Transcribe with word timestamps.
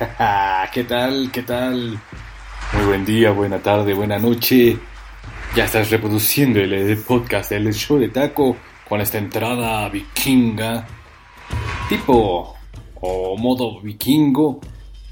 ¿Qué 0.72 0.84
tal? 0.84 1.30
¿Qué 1.30 1.42
tal? 1.42 2.00
Muy 2.72 2.86
buen 2.86 3.04
día, 3.04 3.32
buena 3.32 3.58
tarde, 3.58 3.92
buena 3.92 4.18
noche. 4.18 4.78
Ya 5.54 5.64
estás 5.64 5.90
reproduciendo 5.90 6.58
el, 6.60 6.96
podcast 6.98 7.50
del 7.50 7.72
show 7.74 7.98
de 7.98 8.08
taco 8.08 8.56
con 8.88 9.00
esta 9.00 9.18
entrada 9.18 9.88
vikinga. 9.90 10.86
Tipo 11.88 12.54
o 13.00 13.36
modo 13.36 13.80
vikingo. 13.82 14.60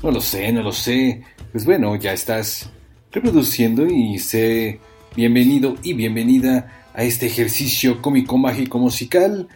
No 0.02 0.10
lo 0.10 0.20
sé, 0.22 0.50
no 0.52 0.62
lo 0.62 0.72
sé. 0.72 1.22
Pues 1.52 1.66
bueno, 1.66 1.94
ya 1.96 2.12
estás 2.12 2.70
reproduciendo 3.12 3.84
y 3.86 4.18
sé 4.18 4.80
bienvenido 5.14 5.74
y 5.82 5.92
bienvenida 5.92 6.86
a 6.94 7.02
este 7.02 7.26
ejercicio 7.26 8.00
cómico 8.00 8.38
mágico 8.38 8.78
musical 8.78 9.48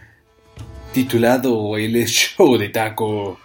titulado 0.91 1.75
El 1.75 2.05
Show 2.05 2.55
de 2.57 2.69
Taco. 2.69 3.39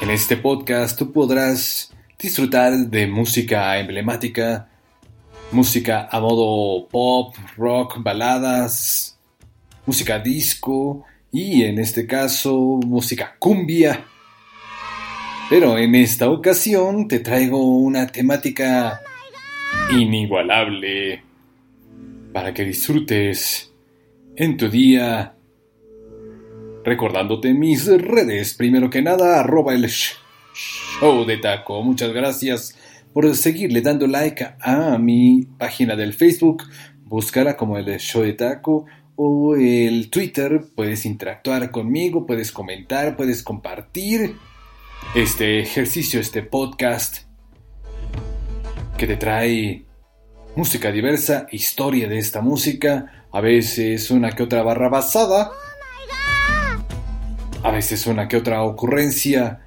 En 0.00 0.08
este 0.08 0.38
podcast 0.38 0.98
tú 0.98 1.12
podrás 1.12 1.92
disfrutar 2.18 2.72
de 2.72 3.06
música 3.06 3.78
emblemática, 3.78 4.66
música 5.52 6.08
a 6.10 6.18
modo 6.20 6.88
pop, 6.88 7.36
rock, 7.58 8.02
baladas, 8.02 9.18
música 9.84 10.18
disco 10.18 11.04
y 11.30 11.64
en 11.64 11.78
este 11.78 12.06
caso 12.06 12.80
música 12.86 13.36
cumbia. 13.38 14.06
Pero 15.50 15.76
en 15.76 15.94
esta 15.94 16.30
ocasión 16.30 17.06
te 17.06 17.20
traigo 17.20 17.62
una 17.62 18.06
temática 18.06 19.02
inigualable 19.92 21.22
para 22.32 22.54
que 22.54 22.64
disfrutes 22.64 23.70
en 24.34 24.56
tu 24.56 24.70
día 24.70 25.34
recordándote 26.84 27.54
mis 27.54 27.86
redes. 27.86 28.54
Primero 28.54 28.90
que 28.90 29.02
nada, 29.02 29.40
arroba 29.40 29.74
el 29.74 29.88
show 29.88 31.24
de 31.24 31.38
taco. 31.38 31.82
Muchas 31.82 32.12
gracias 32.12 32.76
por 33.12 33.34
seguirle 33.34 33.80
dando 33.80 34.06
like 34.06 34.46
a 34.60 34.98
mi 34.98 35.46
página 35.58 35.96
del 35.96 36.12
Facebook. 36.12 36.64
Búscala 37.04 37.56
como 37.56 37.76
el 37.76 37.98
show 37.98 38.22
de 38.22 38.34
taco 38.34 38.86
o 39.16 39.56
el 39.56 40.10
Twitter. 40.10 40.62
Puedes 40.74 41.04
interactuar 41.04 41.70
conmigo, 41.70 42.26
puedes 42.26 42.52
comentar, 42.52 43.16
puedes 43.16 43.42
compartir 43.42 44.36
este 45.14 45.60
ejercicio, 45.60 46.20
este 46.20 46.42
podcast 46.42 47.18
que 48.96 49.06
te 49.06 49.16
trae 49.16 49.86
música 50.56 50.92
diversa, 50.92 51.46
historia 51.50 52.06
de 52.06 52.18
esta 52.18 52.42
música, 52.42 53.26
a 53.32 53.40
veces 53.40 54.10
una 54.10 54.32
que 54.32 54.42
otra 54.42 54.62
barra 54.62 54.88
basada 54.88 55.50
a 57.62 57.70
veces 57.70 58.06
una 58.06 58.28
que 58.28 58.36
otra 58.36 58.62
ocurrencia. 58.62 59.60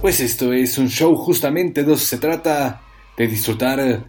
Pues 0.00 0.20
esto 0.20 0.52
es 0.52 0.78
un 0.78 0.88
show 0.88 1.14
justamente 1.16 1.82
donde 1.82 2.00
se 2.00 2.18
trata 2.18 2.82
de 3.16 3.26
disfrutar, 3.26 4.04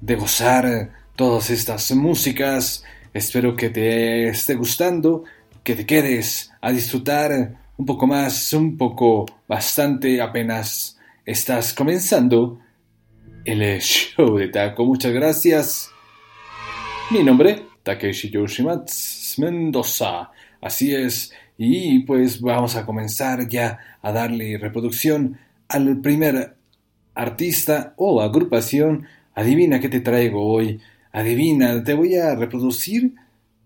de 0.00 0.14
gozar 0.16 0.90
todas 1.14 1.50
estas 1.50 1.90
músicas. 1.92 2.84
Espero 3.12 3.54
que 3.56 3.70
te 3.70 4.28
esté 4.28 4.54
gustando, 4.54 5.24
que 5.62 5.74
te 5.74 5.86
quedes 5.86 6.50
a 6.60 6.72
disfrutar 6.72 7.56
un 7.76 7.86
poco 7.86 8.06
más, 8.06 8.52
un 8.52 8.76
poco, 8.76 9.26
bastante, 9.46 10.20
apenas 10.20 10.98
estás 11.24 11.72
comenzando 11.72 12.60
el 13.44 13.80
show 13.80 14.36
de 14.36 14.48
Taco. 14.48 14.84
Muchas 14.84 15.12
gracias. 15.12 15.90
Mi 17.10 17.22
nombre, 17.22 17.66
Takeshi 17.82 18.30
Yoshimatsu 18.30 19.40
Mendoza. 19.40 20.30
Así 20.60 20.94
es, 20.94 21.32
y 21.58 21.98
pues 22.00 22.40
vamos 22.40 22.76
a 22.76 22.86
comenzar 22.86 23.48
ya 23.48 23.80
a 24.00 24.12
darle 24.12 24.56
reproducción 24.58 25.38
al 25.68 26.00
primer 26.00 26.54
artista 27.14 27.94
o 27.96 28.22
agrupación. 28.22 29.06
Adivina 29.34 29.80
qué 29.80 29.88
te 29.88 30.00
traigo 30.00 30.46
hoy. 30.46 30.80
Adivina, 31.12 31.82
te 31.82 31.94
voy 31.94 32.14
a 32.14 32.36
reproducir 32.36 33.14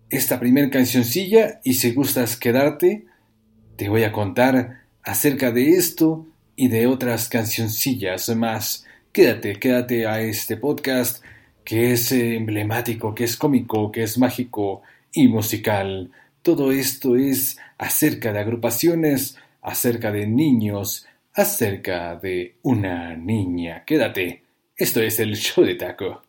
esta 0.09 0.41
primer 0.41 0.71
cancioncilla 0.71 1.61
y 1.65 1.75
si 1.75 1.93
gustas 1.93 2.37
quedarte, 2.39 3.05
te 3.77 3.91
voy 3.91 4.05
a 4.05 4.13
contar 4.13 4.81
acerca 5.03 5.53
de 5.53 5.71
esto 5.71 6.27
y 6.57 6.69
de 6.69 6.87
otras 6.87 7.29
cancioncillas 7.29 8.35
más. 8.35 8.87
Quédate, 9.13 9.57
quédate 9.57 10.07
a 10.07 10.23
este 10.23 10.57
podcast 10.57 11.23
que 11.65 11.93
es 11.93 12.11
emblemático, 12.11 13.15
que 13.15 13.25
es 13.25 13.37
cómico, 13.37 13.93
que 13.93 14.03
es 14.03 14.17
mágico 14.17 14.81
y 15.13 15.29
musical. 15.29 16.11
Todo 16.43 16.73
esto 16.73 17.15
es 17.15 17.57
acerca 17.79 18.33
de 18.33 18.41
agrupaciones, 18.41 19.39
acerca 19.61 20.11
de 20.11 20.27
niños, 20.27 21.07
acerca 21.33 22.17
de 22.17 22.57
una 22.63 23.17
niña. 23.17 23.85
Quédate. 23.85 24.43
Esto 24.77 25.01
es 25.01 25.21
el 25.21 25.37
show 25.37 25.65
de 25.65 25.77
taco. 25.77 26.23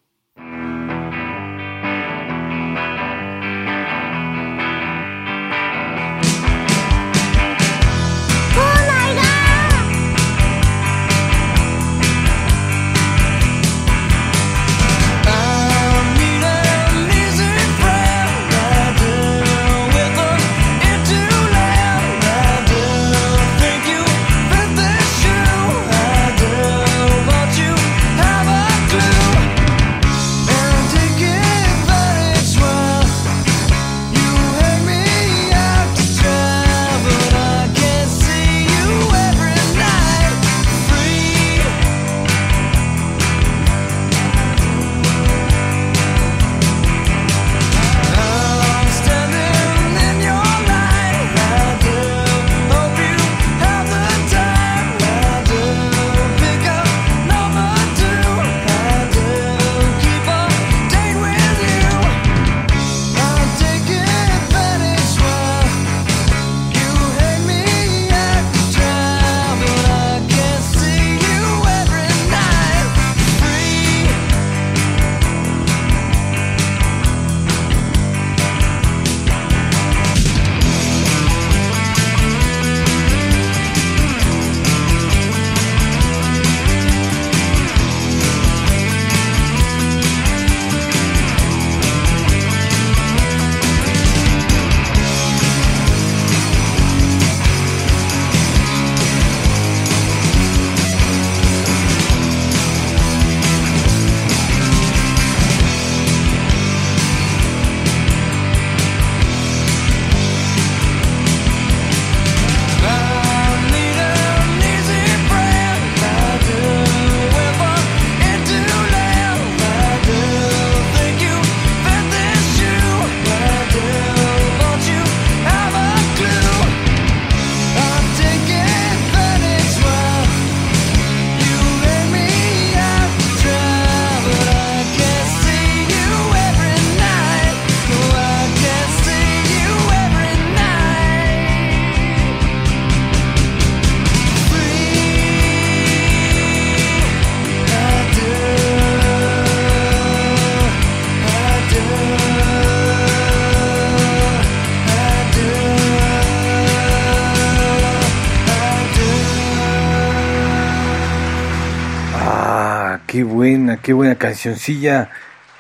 Qué 163.84 163.94
buena 163.94 164.16
cancioncilla. 164.16 165.12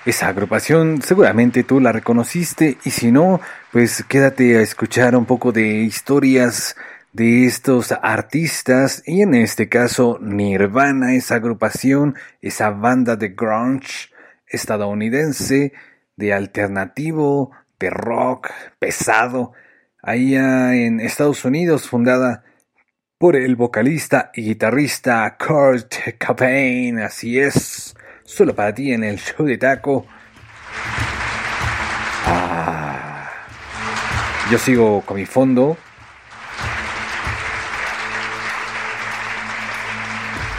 Esa 0.05 0.29
agrupación 0.29 1.01
seguramente 1.01 1.63
tú 1.63 1.79
la 1.79 1.91
reconociste 1.91 2.77
y 2.83 2.89
si 2.89 3.11
no, 3.11 3.39
pues 3.71 4.03
quédate 4.07 4.57
a 4.57 4.61
escuchar 4.61 5.15
un 5.15 5.25
poco 5.25 5.51
de 5.51 5.83
historias 5.83 6.75
de 7.11 7.45
estos 7.45 7.91
artistas 7.91 9.03
y 9.05 9.21
en 9.21 9.35
este 9.35 9.69
caso 9.69 10.19
Nirvana, 10.21 11.13
esa 11.13 11.35
agrupación, 11.35 12.15
esa 12.41 12.71
banda 12.71 13.15
de 13.15 13.29
grunge 13.29 14.09
estadounidense 14.47 15.73
de 16.15 16.33
alternativo, 16.33 17.51
de 17.79 17.89
rock 17.89 18.49
pesado, 18.79 19.53
allá 20.01 20.75
en 20.75 20.99
Estados 20.99 21.45
Unidos 21.45 21.87
fundada 21.87 22.43
por 23.17 23.35
el 23.35 23.55
vocalista 23.55 24.31
y 24.33 24.43
guitarrista 24.43 25.37
Kurt 25.37 25.93
Cobain, 26.25 26.99
así 26.99 27.39
es, 27.39 27.92
solo 28.23 28.55
para 28.55 28.73
ti 28.73 28.91
en 28.91 29.03
el 29.03 29.17
show 29.17 29.45
de 29.45 29.57
taco. 29.57 30.05
Ah, 32.25 33.29
yo 34.51 34.57
sigo 34.57 35.01
con 35.01 35.17
mi 35.17 35.25
fondo. 35.25 35.77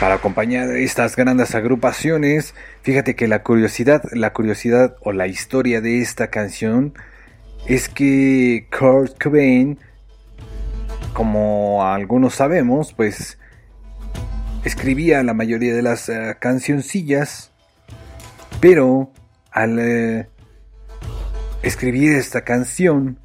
Para 0.00 0.16
acompañar 0.16 0.68
estas 0.76 1.16
grandes 1.16 1.54
agrupaciones, 1.54 2.54
fíjate 2.82 3.16
que 3.16 3.26
la 3.26 3.42
curiosidad, 3.42 4.02
la 4.12 4.32
curiosidad 4.32 4.96
o 5.00 5.12
la 5.12 5.26
historia 5.26 5.80
de 5.80 6.00
esta 6.00 6.28
canción 6.28 6.94
es 7.66 7.88
que 7.88 8.66
Kurt 8.70 9.22
Cobain 9.22 9.78
como 11.14 11.86
algunos 11.86 12.34
sabemos, 12.34 12.92
pues 12.92 13.38
escribía 14.64 15.22
la 15.22 15.32
mayoría 15.32 15.74
de 15.74 15.80
las 15.80 16.08
uh, 16.08 16.34
cancioncillas, 16.38 17.52
pero 18.64 19.10
al 19.50 19.78
uh, 19.78 20.24
escribir 21.62 22.14
esta 22.14 22.44
canción 22.44 23.18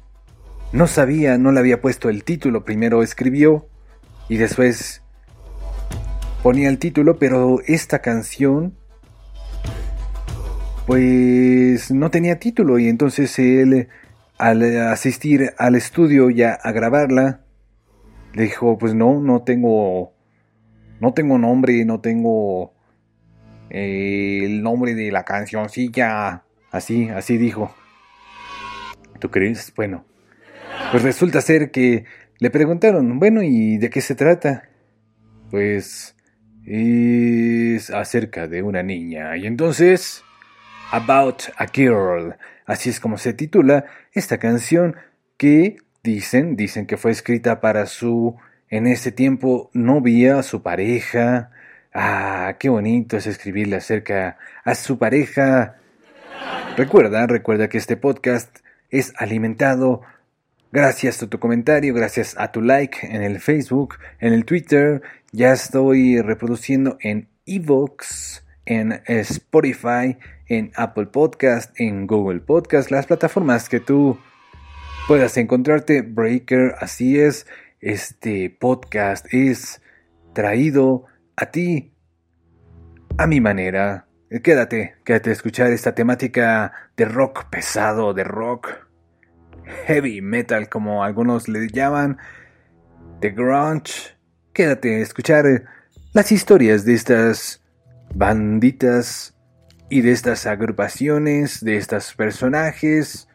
no 0.70 0.86
sabía, 0.86 1.38
no 1.38 1.50
le 1.50 1.60
había 1.60 1.80
puesto 1.80 2.10
el 2.10 2.24
título, 2.24 2.62
primero 2.62 3.02
escribió 3.02 3.66
y 4.28 4.36
después 4.36 5.02
ponía 6.42 6.68
el 6.68 6.78
título, 6.78 7.18
pero 7.18 7.60
esta 7.66 8.00
canción 8.00 8.76
pues 10.86 11.90
no 11.90 12.10
tenía 12.10 12.38
título. 12.38 12.78
Y 12.78 12.88
entonces 12.90 13.38
él 13.38 13.88
al 14.36 14.62
asistir 14.90 15.54
al 15.56 15.74
estudio 15.74 16.28
ya 16.28 16.52
a 16.52 16.70
grabarla 16.70 17.40
le 18.34 18.42
dijo, 18.42 18.76
pues 18.76 18.92
no, 18.92 19.22
no 19.22 19.40
tengo, 19.40 20.12
no 21.00 21.14
tengo 21.14 21.38
nombre, 21.38 21.82
no 21.86 22.02
tengo 22.02 22.74
el 23.70 24.62
nombre 24.62 24.94
de 24.94 25.10
la 25.10 25.24
cancioncilla. 25.24 26.44
Así, 26.70 27.08
así 27.08 27.38
dijo. 27.38 27.74
¿Tú 29.18 29.30
crees? 29.30 29.72
Bueno, 29.74 30.04
pues 30.90 31.02
resulta 31.02 31.40
ser 31.40 31.70
que 31.70 32.04
le 32.38 32.50
preguntaron, 32.50 33.18
bueno, 33.18 33.42
¿y 33.42 33.78
de 33.78 33.90
qué 33.90 34.00
se 34.00 34.14
trata? 34.14 34.68
Pues 35.50 36.16
es 36.64 37.90
acerca 37.90 38.48
de 38.48 38.62
una 38.62 38.82
niña. 38.82 39.36
Y 39.36 39.46
entonces, 39.46 40.22
About 40.90 41.42
a 41.56 41.66
Girl. 41.66 42.36
Así 42.66 42.90
es 42.90 43.00
como 43.00 43.18
se 43.18 43.32
titula 43.32 43.84
esta 44.12 44.38
canción 44.38 44.96
que 45.36 45.78
Dicen, 46.02 46.56
dicen 46.56 46.86
que 46.86 46.96
fue 46.96 47.10
escrita 47.10 47.60
para 47.60 47.84
su, 47.84 48.36
en 48.70 48.86
ese 48.86 49.12
tiempo, 49.12 49.70
novia, 49.74 50.42
su 50.42 50.62
pareja. 50.62 51.50
Ah, 51.92 52.56
qué 52.60 52.68
bonito 52.68 53.16
es 53.16 53.26
escribirle 53.26 53.76
acerca 53.76 54.38
a 54.64 54.74
su 54.76 54.96
pareja. 54.98 55.76
Recuerda, 56.76 57.26
recuerda 57.26 57.68
que 57.68 57.78
este 57.78 57.96
podcast 57.96 58.58
es 58.90 59.12
alimentado 59.16 60.02
gracias 60.70 61.20
a 61.20 61.28
tu 61.28 61.40
comentario, 61.40 61.92
gracias 61.92 62.36
a 62.38 62.52
tu 62.52 62.62
like 62.62 62.98
en 63.02 63.22
el 63.22 63.40
Facebook, 63.40 63.96
en 64.20 64.32
el 64.32 64.44
Twitter. 64.44 65.02
Ya 65.32 65.52
estoy 65.52 66.20
reproduciendo 66.20 66.96
en 67.00 67.28
Evox, 67.44 68.44
en 68.66 69.02
Spotify, 69.06 70.16
en 70.46 70.70
Apple 70.76 71.06
Podcast, 71.06 71.72
en 71.80 72.06
Google 72.06 72.38
Podcast, 72.38 72.92
las 72.92 73.06
plataformas 73.06 73.68
que 73.68 73.80
tú 73.80 74.16
puedas 75.08 75.36
encontrarte. 75.36 76.02
Breaker, 76.02 76.76
así 76.78 77.18
es. 77.18 77.48
Este 77.80 78.48
podcast 78.48 79.26
es 79.34 79.82
traído 80.34 81.09
a 81.40 81.46
ti 81.46 81.92
a 83.16 83.26
mi 83.26 83.40
manera. 83.40 84.06
Quédate, 84.44 84.96
quédate 85.04 85.30
a 85.30 85.32
escuchar 85.32 85.72
esta 85.72 85.94
temática 85.94 86.72
de 86.96 87.04
rock 87.04 87.46
pesado, 87.50 88.14
de 88.14 88.24
rock 88.24 88.68
heavy 89.86 90.20
metal, 90.20 90.68
como 90.68 91.02
algunos 91.02 91.48
le 91.48 91.66
llaman, 91.68 92.18
de 93.20 93.30
grunge. 93.30 94.16
Quédate 94.52 94.96
a 94.96 94.98
escuchar 94.98 95.44
las 96.12 96.30
historias 96.30 96.84
de 96.84 96.94
estas 96.94 97.62
banditas 98.14 99.34
y 99.88 100.02
de 100.02 100.12
estas 100.12 100.46
agrupaciones, 100.46 101.64
de 101.64 101.76
estos 101.76 102.14
personajes 102.14 103.26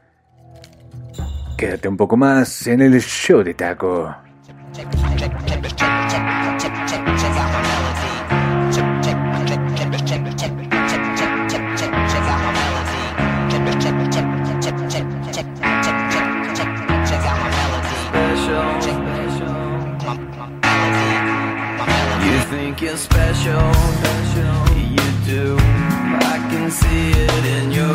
Quédate 1.58 1.88
un 1.88 1.96
poco 1.96 2.18
más 2.18 2.68
en 2.68 2.82
el 2.82 3.00
show 3.02 3.42
de 3.42 3.54
taco. 3.54 4.14
See 26.96 27.12
it 27.12 27.46
in 27.46 27.72
your 27.72 27.95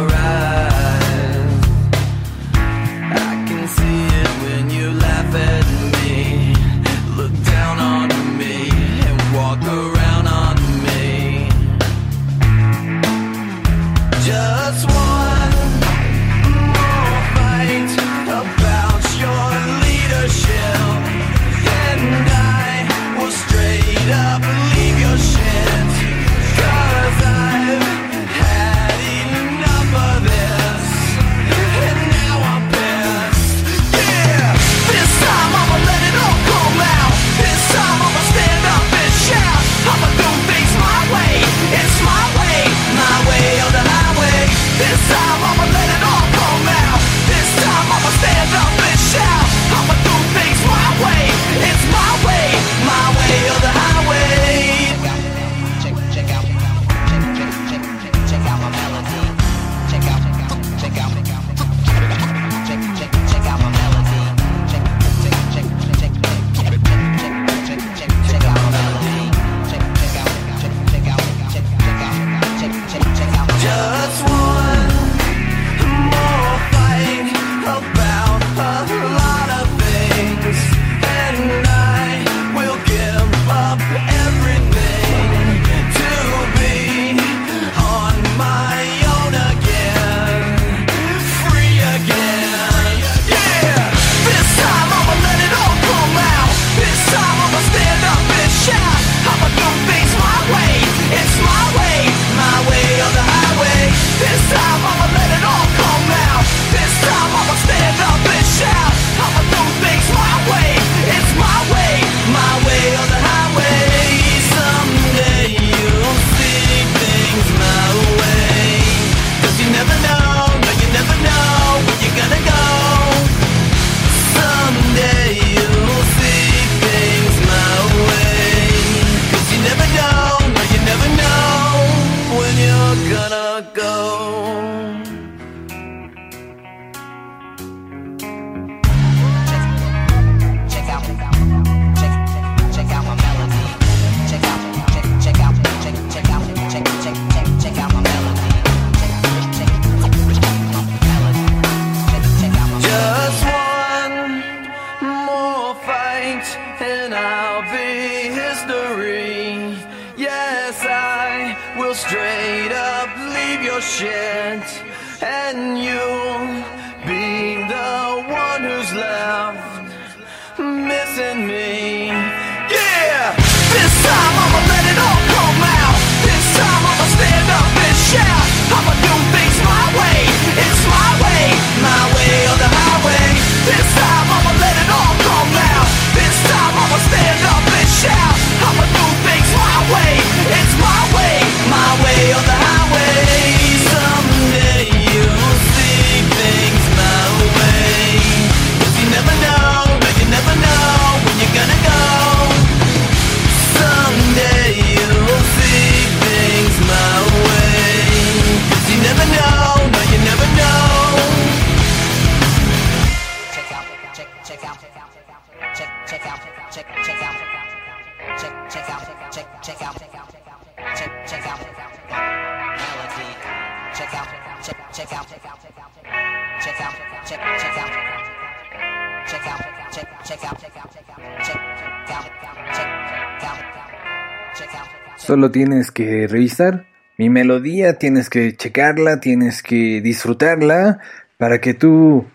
Solo 235.16 235.50
tienes 235.50 235.90
que 235.90 236.26
revisar 236.26 236.86
mi 237.16 237.30
melodía, 237.30 237.98
tienes 237.98 238.30
que 238.30 238.56
checarla, 238.56 239.20
tienes 239.20 239.62
que 239.62 240.00
disfrutarla 240.00 240.98
para 241.36 241.60
que 241.60 241.74
tú 241.74 242.26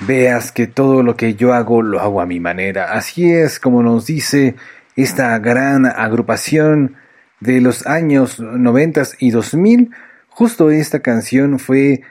veas 0.00 0.52
que 0.52 0.66
todo 0.66 1.02
lo 1.02 1.16
que 1.16 1.34
yo 1.34 1.54
hago 1.54 1.82
lo 1.82 2.00
hago 2.00 2.20
a 2.20 2.26
mi 2.26 2.40
manera. 2.40 2.92
Así 2.92 3.32
es 3.32 3.58
como 3.58 3.82
nos 3.82 4.06
dice 4.06 4.56
esta 4.96 5.38
gran 5.38 5.86
agrupación 5.86 6.96
de 7.40 7.60
los 7.60 7.86
años 7.86 8.40
90 8.40 9.02
y 9.20 9.30
2000. 9.30 9.90
Justo 10.38 10.70
esta 10.70 11.00
canción 11.00 11.58
fue 11.58 12.02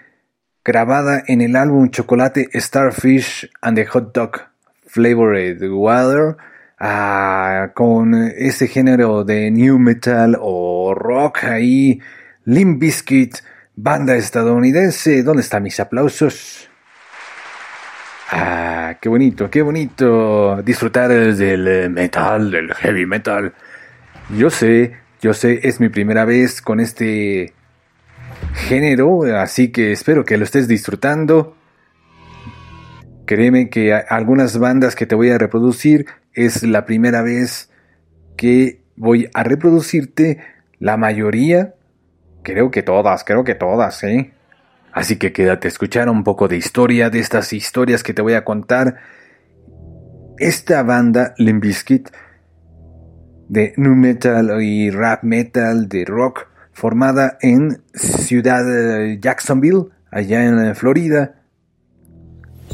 grabada 0.65 1.23
en 1.27 1.39
el 1.39 1.55
álbum 1.55 1.89
Chocolate 1.89 2.49
Starfish 2.55 3.49
and 3.61 3.77
the 3.77 3.85
Hot 3.85 4.13
Dog 4.13 4.41
Flavored 4.85 5.61
Water 5.71 6.35
ah, 6.77 7.71
con 7.73 8.13
ese 8.35 8.67
género 8.67 9.23
de 9.23 9.49
new 9.49 9.79
metal 9.79 10.37
o 10.41 10.93
rock 10.93 11.45
ahí, 11.45 12.01
Limp 12.43 12.81
Bizkit, 12.81 13.37
banda 13.77 14.17
estadounidense. 14.17 15.23
¿Dónde 15.23 15.43
están 15.43 15.63
mis 15.63 15.79
aplausos? 15.79 16.69
Ah, 18.31 18.97
qué 18.99 19.07
bonito, 19.07 19.49
qué 19.49 19.61
bonito 19.61 20.61
disfrutar 20.63 21.11
del 21.11 21.89
metal, 21.91 22.51
del 22.51 22.73
heavy 22.73 23.05
metal. 23.05 23.53
Yo 24.37 24.49
sé, 24.49 24.97
yo 25.21 25.33
sé, 25.33 25.61
es 25.63 25.79
mi 25.79 25.87
primera 25.87 26.25
vez 26.25 26.61
con 26.61 26.81
este 26.81 27.53
género, 28.57 29.23
así 29.39 29.71
que 29.71 29.91
espero 29.91 30.25
que 30.25 30.37
lo 30.37 30.43
estés 30.43 30.67
disfrutando. 30.67 31.55
Créeme 33.25 33.69
que 33.69 33.93
algunas 33.93 34.57
bandas 34.57 34.95
que 34.95 35.05
te 35.05 35.15
voy 35.15 35.29
a 35.29 35.37
reproducir 35.37 36.05
es 36.33 36.63
la 36.63 36.85
primera 36.85 37.21
vez 37.21 37.69
que 38.37 38.81
voy 38.95 39.29
a 39.33 39.43
reproducirte 39.43 40.39
la 40.79 40.97
mayoría. 40.97 41.75
Creo 42.43 42.71
que 42.71 42.83
todas, 42.83 43.23
creo 43.23 43.43
que 43.43 43.55
todas, 43.55 44.03
¿eh? 44.03 44.33
Así 44.93 45.17
que 45.17 45.33
quédate 45.33 45.67
a 45.67 45.69
escuchar 45.69 46.09
un 46.09 46.23
poco 46.23 46.47
de 46.47 46.57
historia 46.57 47.09
de 47.09 47.19
estas 47.19 47.53
historias 47.53 48.03
que 48.03 48.13
te 48.13 48.21
voy 48.21 48.33
a 48.33 48.43
contar. 48.43 48.97
Esta 50.39 50.83
banda, 50.83 51.33
Limp 51.37 51.63
Bizkit, 51.63 52.09
de 53.49 53.73
nu 53.77 53.95
metal 53.95 54.61
y 54.61 54.89
rap 54.89 55.23
metal 55.23 55.87
de 55.87 56.05
rock, 56.05 56.47
formada 56.77 57.39
en 57.41 57.81
Ciudad 57.95 58.61
eh, 58.69 59.17
Jacksonville, 59.19 59.85
allá 60.11 60.45
en 60.45 60.63
eh, 60.63 60.75
Florida, 60.75 61.41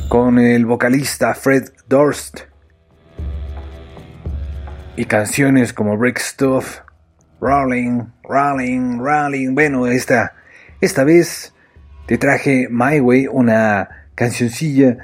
con 0.10 0.40
el 0.40 0.66
vocalista 0.66 1.34
Fred 1.34 1.70
Durst. 1.88 2.42
Y 4.98 5.06
canciones 5.06 5.72
como 5.72 5.98
Break 5.98 6.20
Stuff, 6.20 6.80
Rolling, 7.40 8.02
Rolling, 8.26 9.00
Rolling. 9.00 9.56
Bueno, 9.56 9.88
esta, 9.88 10.34
esta 10.82 11.06
vez 11.06 11.54
te 12.06 12.18
traje 12.18 12.68
My 12.70 13.00
Way, 13.00 13.28
una 13.32 13.88
cancioncilla 14.16 14.98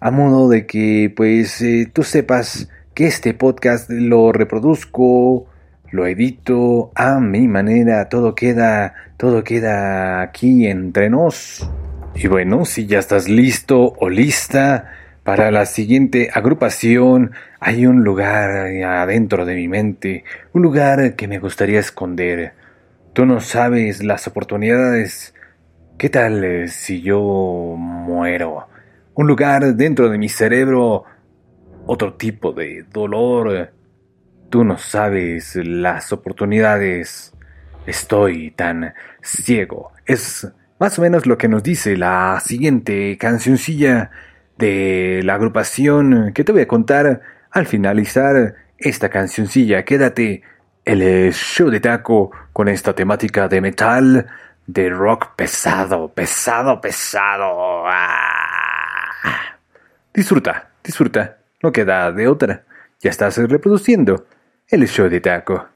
a 0.00 0.10
modo 0.10 0.48
de 0.48 0.64
que 0.64 1.12
pues 1.14 1.60
eh, 1.60 1.90
tú 1.92 2.02
sepas 2.02 2.70
que 2.94 3.08
este 3.08 3.34
podcast 3.34 3.90
lo 3.90 4.32
reproduzco, 4.32 5.46
lo 5.90 6.06
edito 6.06 6.90
a 6.94 7.18
mi 7.20 7.48
manera, 7.48 8.08
todo 8.08 8.34
queda, 8.34 8.94
todo 9.16 9.42
queda 9.44 10.20
aquí 10.20 10.66
entre 10.66 11.10
nos. 11.10 11.68
Y 12.14 12.26
bueno, 12.26 12.64
si 12.64 12.86
ya 12.86 12.98
estás 12.98 13.28
listo 13.28 13.94
o 13.98 14.08
lista 14.08 14.92
para 15.22 15.50
la 15.50 15.66
siguiente 15.66 16.30
agrupación, 16.32 17.32
hay 17.60 17.86
un 17.86 18.02
lugar 18.02 18.50
adentro 18.84 19.44
de 19.44 19.54
mi 19.54 19.68
mente, 19.68 20.24
un 20.52 20.62
lugar 20.62 21.16
que 21.16 21.28
me 21.28 21.38
gustaría 21.38 21.80
esconder. 21.80 22.52
Tú 23.12 23.26
no 23.26 23.40
sabes 23.40 24.02
las 24.02 24.26
oportunidades. 24.26 25.34
¿Qué 25.96 26.08
tal 26.08 26.44
eh, 26.44 26.68
si 26.68 27.02
yo 27.02 27.74
muero? 27.76 28.68
Un 29.14 29.26
lugar 29.26 29.74
dentro 29.74 30.08
de 30.08 30.18
mi 30.18 30.28
cerebro, 30.28 31.04
otro 31.86 32.14
tipo 32.14 32.52
de 32.52 32.84
dolor. 32.92 33.72
Tú 34.50 34.64
no 34.64 34.78
sabes 34.78 35.56
las 35.56 36.10
oportunidades. 36.12 37.34
Estoy 37.86 38.50
tan 38.52 38.94
ciego. 39.22 39.92
Es 40.06 40.50
más 40.78 40.98
o 40.98 41.02
menos 41.02 41.26
lo 41.26 41.36
que 41.36 41.48
nos 41.48 41.62
dice 41.62 41.96
la 41.98 42.40
siguiente 42.42 43.18
cancioncilla 43.18 44.10
de 44.56 45.20
la 45.22 45.34
agrupación 45.34 46.32
que 46.32 46.44
te 46.44 46.52
voy 46.52 46.62
a 46.62 46.68
contar 46.68 47.20
al 47.50 47.66
finalizar 47.66 48.54
esta 48.78 49.10
cancioncilla. 49.10 49.84
Quédate 49.84 50.42
el 50.84 51.32
show 51.34 51.68
de 51.68 51.80
taco 51.80 52.30
con 52.54 52.68
esta 52.68 52.94
temática 52.94 53.48
de 53.48 53.60
metal, 53.60 54.26
de 54.66 54.88
rock 54.88 55.34
pesado, 55.36 56.08
pesado, 56.08 56.80
pesado. 56.80 57.84
Ah. 57.86 59.58
Disfruta, 60.14 60.70
disfruta, 60.82 61.36
no 61.62 61.70
queda 61.70 62.10
de 62.12 62.28
otra. 62.28 62.64
Ya 63.00 63.10
estás 63.10 63.36
reproduciendo 63.36 64.26
el 64.70 64.86
show 64.86 65.08
de 65.08 65.20
taco. 65.20 65.68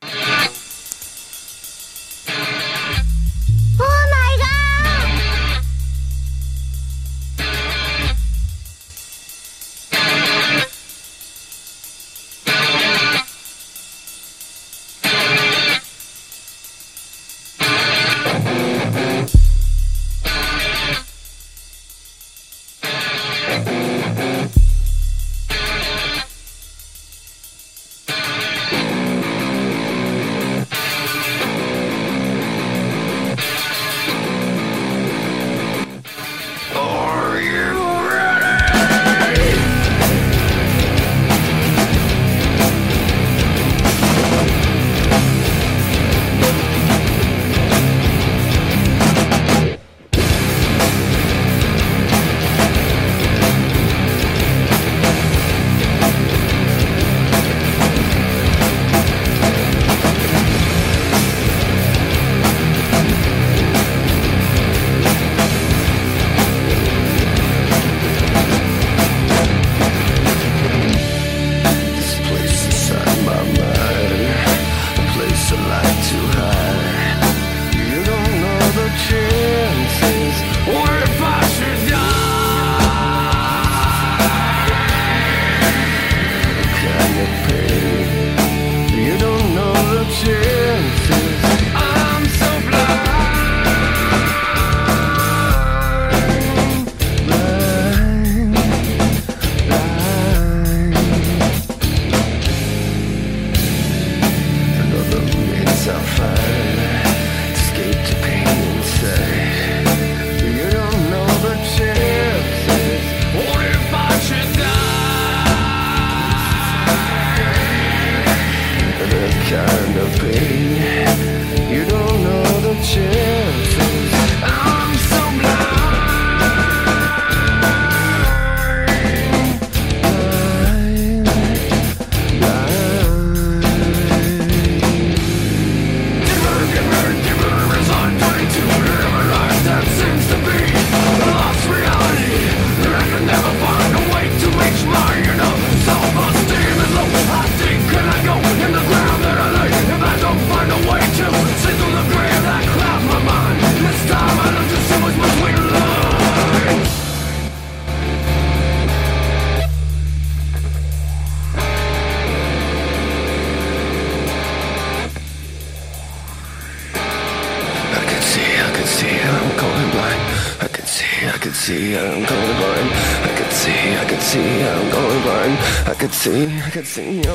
Could 176.72 176.87
see 176.87 177.18
I'm 177.18 177.32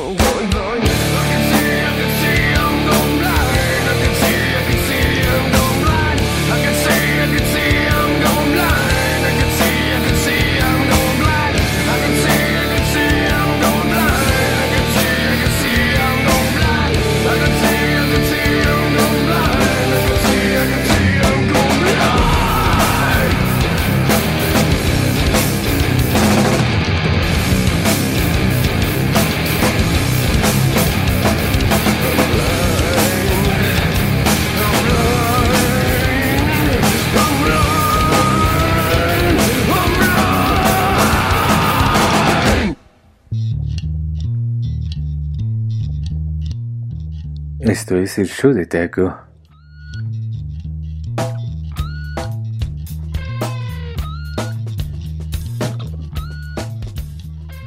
Esto 47.88 48.00
es 48.00 48.18
el 48.18 48.28
show 48.28 48.52
de 48.52 48.66
Taco. 48.66 49.18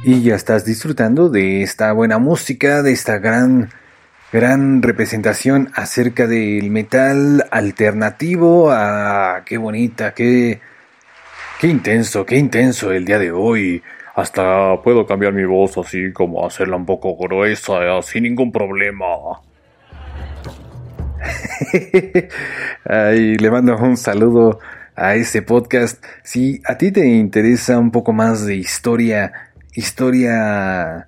Y 0.03 0.21
ya 0.21 0.35
estás 0.35 0.63
disfrutando 0.63 1.29
de 1.29 1.63
esta 1.63 1.91
buena 1.93 2.19
música, 2.19 2.83
de 2.83 2.91
esta 2.91 3.17
gran, 3.17 3.71
gran 4.31 4.83
representación 4.83 5.71
acerca 5.73 6.27
del 6.27 6.69
metal 6.69 7.47
alternativo. 7.49 8.69
Ah, 8.69 9.41
qué 9.43 9.57
bonita, 9.57 10.13
qué, 10.13 10.61
qué 11.59 11.65
intenso, 11.65 12.27
qué 12.27 12.37
intenso 12.37 12.91
el 12.91 13.05
día 13.05 13.17
de 13.17 13.31
hoy. 13.31 13.81
Hasta 14.13 14.79
puedo 14.83 15.07
cambiar 15.07 15.33
mi 15.33 15.45
voz 15.45 15.79
así 15.79 16.13
como 16.13 16.45
hacerla 16.45 16.75
un 16.75 16.85
poco 16.85 17.17
gruesa, 17.17 17.83
eh, 17.83 18.03
sin 18.03 18.21
ningún 18.21 18.51
problema. 18.51 19.07
Ay, 22.85 23.35
le 23.35 23.51
mando 23.51 23.77
un 23.77 23.97
saludo 23.97 24.59
a 24.95 25.15
este 25.15 25.41
podcast. 25.41 26.03
Si 26.23 26.61
a 26.65 26.77
ti 26.77 26.91
te 26.91 27.05
interesa 27.05 27.79
un 27.79 27.91
poco 27.91 28.13
más 28.13 28.45
de 28.45 28.55
historia, 28.55 29.51
historia 29.73 31.07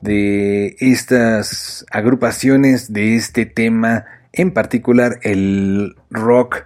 de 0.00 0.76
estas 0.80 1.84
agrupaciones, 1.90 2.92
de 2.92 3.16
este 3.16 3.46
tema, 3.46 4.04
en 4.32 4.52
particular 4.52 5.18
el 5.22 5.96
rock 6.10 6.64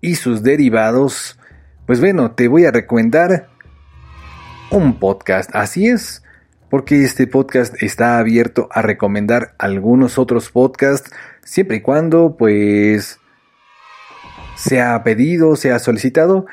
y 0.00 0.16
sus 0.16 0.42
derivados, 0.42 1.38
pues 1.86 2.00
bueno, 2.00 2.32
te 2.32 2.48
voy 2.48 2.64
a 2.64 2.70
recomendar 2.70 3.48
un 4.70 4.98
podcast. 4.98 5.50
Así 5.54 5.86
es, 5.86 6.23
porque 6.74 7.04
este 7.04 7.28
podcast 7.28 7.80
está 7.84 8.18
abierto 8.18 8.68
a 8.72 8.82
recomendar 8.82 9.54
algunos 9.58 10.18
otros 10.18 10.50
podcasts 10.50 11.12
siempre 11.44 11.76
y 11.76 11.80
cuando 11.82 12.36
pues 12.36 13.20
sea 14.56 15.04
pedido, 15.04 15.54
sea 15.54 15.78
solicitado. 15.78 16.46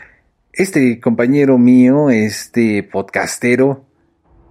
Este 0.54 1.00
compañero 1.00 1.58
mío, 1.58 2.12
este 2.12 2.84
podcastero, 2.84 3.84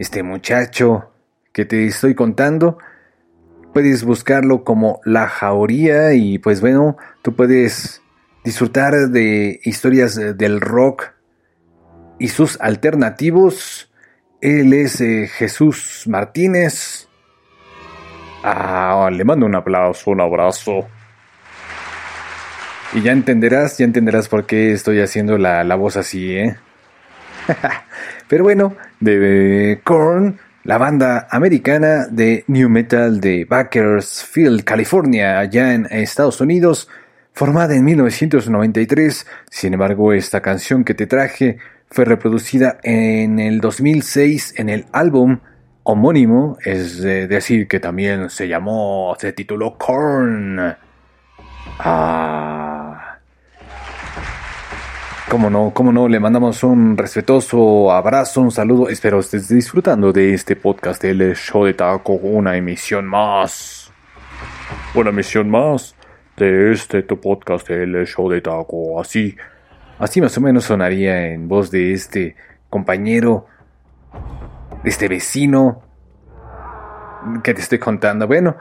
este 0.00 0.24
muchacho 0.24 1.12
que 1.52 1.64
te 1.64 1.86
estoy 1.86 2.16
contando, 2.16 2.78
puedes 3.72 4.02
buscarlo 4.02 4.64
como 4.64 5.00
La 5.04 5.28
Jauría 5.28 6.14
y 6.14 6.40
pues 6.40 6.60
bueno, 6.60 6.96
tú 7.22 7.36
puedes 7.36 8.02
disfrutar 8.42 9.10
de 9.10 9.60
historias 9.62 10.16
del 10.16 10.60
rock 10.60 11.12
y 12.18 12.26
sus 12.26 12.60
alternativos. 12.60 13.89
Él 14.40 14.72
es 14.72 15.00
eh, 15.00 15.28
Jesús 15.28 16.04
Martínez. 16.06 17.08
Ah, 18.42 19.10
le 19.12 19.24
mando 19.24 19.44
un 19.44 19.54
aplauso, 19.54 20.10
un 20.10 20.20
abrazo. 20.20 20.88
Y 22.94 23.02
ya 23.02 23.12
entenderás, 23.12 23.76
ya 23.78 23.84
entenderás 23.84 24.28
por 24.28 24.46
qué 24.46 24.72
estoy 24.72 25.00
haciendo 25.00 25.36
la, 25.36 25.62
la 25.62 25.76
voz 25.76 25.96
así, 25.96 26.34
¿eh? 26.36 26.56
Pero 28.28 28.44
bueno, 28.44 28.76
de 28.98 29.80
Korn, 29.84 30.40
la 30.64 30.78
banda 30.78 31.28
americana 31.30 32.06
de 32.10 32.44
New 32.48 32.68
Metal 32.70 33.20
de 33.20 33.44
Bakersfield, 33.44 34.64
California, 34.64 35.38
allá 35.38 35.74
en 35.74 35.86
Estados 35.90 36.40
Unidos, 36.40 36.88
formada 37.32 37.74
en 37.74 37.84
1993. 37.84 39.26
Sin 39.50 39.74
embargo, 39.74 40.12
esta 40.12 40.40
canción 40.40 40.82
que 40.82 40.94
te 40.94 41.06
traje 41.06 41.58
fue 41.90 42.04
reproducida 42.04 42.78
en 42.82 43.40
el 43.40 43.60
2006 43.60 44.54
en 44.58 44.68
el 44.68 44.86
álbum 44.92 45.40
homónimo, 45.82 46.56
es 46.64 47.02
decir, 47.02 47.66
que 47.66 47.80
también 47.80 48.30
se 48.30 48.46
llamó, 48.46 49.16
se 49.18 49.32
tituló 49.32 49.76
Korn. 49.76 50.76
Ah. 51.80 53.18
Cómo 55.28 55.50
no, 55.50 55.72
cómo 55.74 55.92
no, 55.92 56.08
le 56.08 56.20
mandamos 56.20 56.62
un 56.62 56.96
respetuoso 56.96 57.90
abrazo, 57.90 58.40
un 58.40 58.50
saludo. 58.50 58.88
Espero 58.88 59.20
estés 59.20 59.48
disfrutando 59.48 60.12
de 60.12 60.34
este 60.34 60.56
podcast 60.56 61.02
del 61.02 61.34
show 61.34 61.64
de 61.64 61.74
taco, 61.74 62.14
una 62.14 62.56
emisión 62.56 63.06
más. 63.06 63.92
Una 64.94 65.10
emisión 65.10 65.50
más 65.50 65.96
de 66.36 66.72
este 66.72 67.02
tu 67.02 67.20
podcast, 67.20 67.68
el 67.70 68.06
show 68.06 68.28
de 68.28 68.40
taco. 68.40 69.00
Así, 69.00 69.36
así 70.00 70.20
más 70.20 70.36
o 70.38 70.40
menos 70.40 70.64
sonaría 70.64 71.28
en 71.28 71.46
voz 71.46 71.70
de 71.70 71.92
este 71.92 72.34
compañero, 72.68 73.46
de 74.82 74.90
este 74.90 75.08
vecino 75.08 75.82
que 77.44 77.54
te 77.54 77.60
estoy 77.60 77.78
contando. 77.78 78.26
Bueno, 78.26 78.56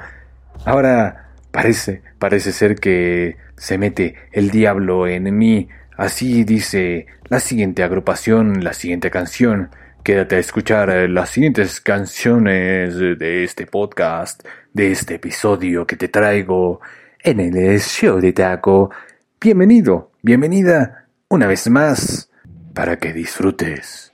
ahora 0.65 1.29
parece, 1.51 2.01
parece 2.19 2.51
ser 2.51 2.75
que 2.75 3.37
se 3.55 3.77
mete 3.77 4.15
el 4.31 4.51
diablo 4.51 5.07
en 5.07 5.35
mí. 5.37 5.69
Así 5.97 6.43
dice 6.43 7.07
la 7.29 7.39
siguiente 7.39 7.83
agrupación, 7.83 8.63
la 8.63 8.73
siguiente 8.73 9.09
canción. 9.09 9.69
Quédate 10.03 10.35
a 10.35 10.39
escuchar 10.39 10.89
las 11.09 11.29
siguientes 11.29 11.79
canciones 11.79 12.97
de 12.97 13.43
este 13.43 13.65
podcast, 13.65 14.45
de 14.73 14.91
este 14.91 15.15
episodio 15.15 15.87
que 15.87 15.95
te 15.95 16.09
traigo 16.09 16.81
en 17.23 17.39
el 17.39 17.79
show 17.79 18.19
de 18.19 18.33
taco. 18.33 18.91
Bienvenido, 19.39 20.11
bienvenida 20.21 20.98
una 21.31 21.45
vez 21.45 21.69
más 21.69 22.29
para 22.73 22.97
que 22.97 23.13
disfrutes. 23.13 24.11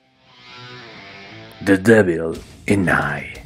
The 1.64 1.78
Devil 1.78 2.38
in 2.68 2.90
I. 2.90 3.45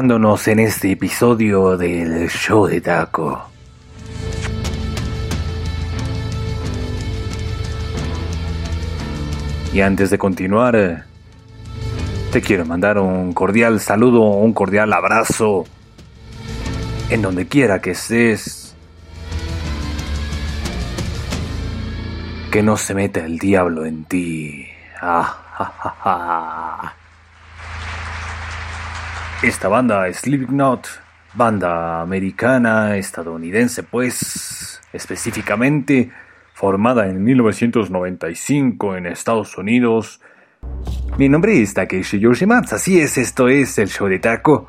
En 0.00 0.60
este 0.60 0.92
episodio 0.92 1.76
del 1.76 2.30
show 2.30 2.68
de 2.68 2.80
taco. 2.80 3.50
Y 9.72 9.80
antes 9.80 10.10
de 10.10 10.18
continuar, 10.18 11.04
te 12.30 12.40
quiero 12.40 12.64
mandar 12.64 13.00
un 13.00 13.32
cordial 13.32 13.80
saludo, 13.80 14.20
un 14.20 14.52
cordial 14.52 14.92
abrazo, 14.92 15.64
en 17.10 17.20
donde 17.20 17.48
quiera 17.48 17.80
que 17.80 17.90
estés. 17.90 18.76
Que 22.52 22.62
no 22.62 22.76
se 22.76 22.94
meta 22.94 23.24
el 23.24 23.36
diablo 23.36 23.84
en 23.84 24.04
ti. 24.04 24.64
Ah. 25.02 26.94
Esta 29.40 29.68
banda 29.68 30.12
Slipknot, 30.12 30.88
banda 31.34 32.00
americana, 32.02 32.96
estadounidense 32.96 33.84
pues, 33.84 34.80
específicamente 34.92 36.10
formada 36.54 37.06
en 37.06 37.22
1995 37.22 38.96
en 38.96 39.06
Estados 39.06 39.56
Unidos. 39.56 40.20
Mi 41.18 41.28
nombre 41.28 41.62
es 41.62 41.72
Takeshi 41.72 42.18
Yoshimatsu, 42.18 42.74
así 42.74 42.98
es, 42.98 43.16
esto 43.16 43.46
es 43.46 43.78
el 43.78 43.88
show 43.88 44.08
de 44.08 44.18
Taco. 44.18 44.68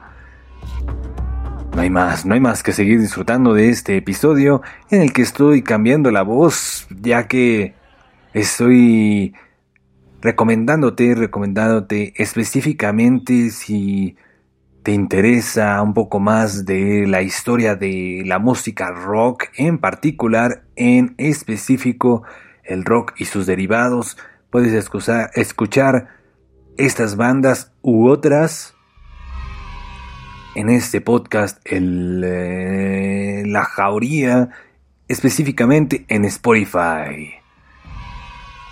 No 1.76 1.82
hay 1.82 1.90
más, 1.90 2.28
no 2.28 2.36
hay 2.36 2.40
más 2.40 2.62
que 2.62 2.72
seguir 2.72 3.02
disfrutando 3.02 3.56
de 3.56 3.70
este 3.70 3.98
episodio 3.98 4.62
en 4.92 5.02
el 5.02 5.14
que 5.14 5.24
estoy 5.24 5.64
cambiando 5.64 6.12
la 6.12 6.22
voz, 6.22 6.88
ya 6.92 7.28
que 7.28 7.74
estoy 8.36 9.34
recomendándote, 10.22 11.16
recomendándote 11.16 12.14
específicamente 12.18 13.50
si 13.50 14.16
te 14.84 14.92
interesa 14.92 15.82
un 15.82 15.94
poco 15.94 16.20
más 16.20 16.65
de 16.65 17.06
la 17.08 17.22
historia 17.22 17.76
de 17.76 18.24
la 18.26 18.39
música 18.39 18.92
rock, 18.92 19.46
en 19.56 19.78
particular, 19.78 20.63
en 20.76 21.15
específico, 21.18 22.24
el 22.63 22.86
rock 22.86 23.13
y 23.18 23.26
sus 23.26 23.46
derivados, 23.46 24.18
puedes 24.50 24.74
escuchar, 24.74 26.08
estas 26.78 27.18
bandas 27.18 27.74
u 27.82 28.08
otras 28.08 28.74
en 30.56 30.70
este 30.70 31.02
podcast 31.02 31.60
el, 31.65 32.24
eh, 32.26 33.44
La 33.46 33.65
Jauría, 33.65 34.50
específicamente 35.10 36.06
en 36.08 36.24
Spotify. 36.26 37.34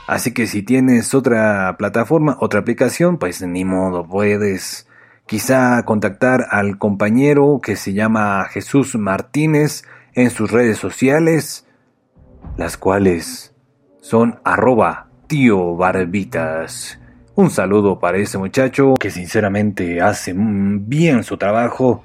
Así 0.08 0.34
que 0.34 0.48
si 0.48 0.64
tienes 0.64 1.14
otra 1.14 1.76
plataforma, 1.78 2.38
otra 2.40 2.62
aplicación, 2.62 3.18
pues 3.18 3.42
ni 3.42 3.66
modo, 3.66 4.08
puedes 4.08 4.87
quizá 5.28 5.84
contactar 5.84 6.48
al 6.50 6.78
compañero 6.78 7.60
que 7.62 7.76
se 7.76 7.94
llama 7.94 8.46
Jesús 8.50 8.96
Martínez 8.96 9.84
en 10.14 10.30
sus 10.30 10.52
redes 10.52 10.78
sociales, 10.78 11.68
las 12.58 12.78
cuales 12.78 13.54
son 14.02 14.40
arroba 14.44 15.08
tío 15.28 15.76
barbitas. 15.76 17.00
Un 17.36 17.52
saludo 17.52 18.00
para 18.00 18.18
ese 18.18 18.38
muchacho 18.38 18.96
que 19.00 19.12
sinceramente 19.12 20.02
hace 20.02 20.34
bien 20.36 21.24
su 21.24 21.38
trabajo. 21.38 22.04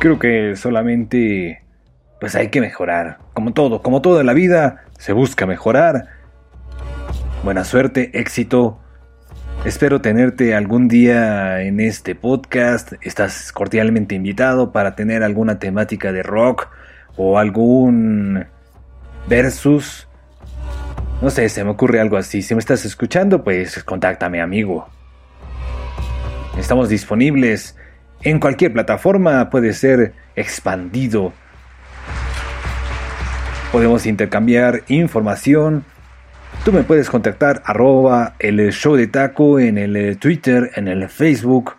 Creo 0.00 0.18
que 0.18 0.56
solamente 0.56 1.62
pues 2.18 2.34
hay 2.34 2.48
que 2.48 2.60
mejorar. 2.60 3.18
Como 3.34 3.52
todo, 3.52 3.82
como 3.82 4.02
todo 4.02 4.20
en 4.20 4.26
la 4.26 4.32
vida, 4.32 4.84
se 4.98 5.12
busca 5.12 5.46
mejorar 5.46 6.08
Buena 7.42 7.64
suerte, 7.64 8.16
éxito. 8.16 8.78
Espero 9.64 10.00
tenerte 10.00 10.56
algún 10.56 10.88
día 10.88 11.62
en 11.62 11.78
este 11.78 12.16
podcast. 12.16 12.94
Estás 13.00 13.52
cordialmente 13.52 14.16
invitado 14.16 14.72
para 14.72 14.96
tener 14.96 15.22
alguna 15.22 15.60
temática 15.60 16.10
de 16.10 16.24
rock 16.24 16.66
o 17.16 17.38
algún 17.38 18.44
versus. 19.28 20.08
No 21.20 21.30
sé, 21.30 21.48
se 21.48 21.62
me 21.62 21.70
ocurre 21.70 22.00
algo 22.00 22.16
así. 22.16 22.42
Si 22.42 22.56
me 22.56 22.58
estás 22.58 22.84
escuchando, 22.84 23.44
pues 23.44 23.84
contáctame, 23.84 24.40
amigo. 24.40 24.88
Estamos 26.58 26.88
disponibles 26.88 27.76
en 28.22 28.40
cualquier 28.40 28.72
plataforma, 28.72 29.48
puede 29.48 29.74
ser 29.74 30.12
expandido. 30.34 31.32
Podemos 33.70 34.06
intercambiar 34.06 34.82
información 34.88 35.84
Tú 36.64 36.70
me 36.70 36.84
puedes 36.84 37.10
contactar 37.10 37.60
arroba 37.64 38.34
el 38.38 38.70
show 38.70 38.94
de 38.94 39.08
taco 39.08 39.58
en 39.58 39.78
el 39.78 39.96
eh, 39.96 40.14
Twitter, 40.14 40.70
en 40.76 40.86
el 40.86 41.08
Facebook, 41.08 41.76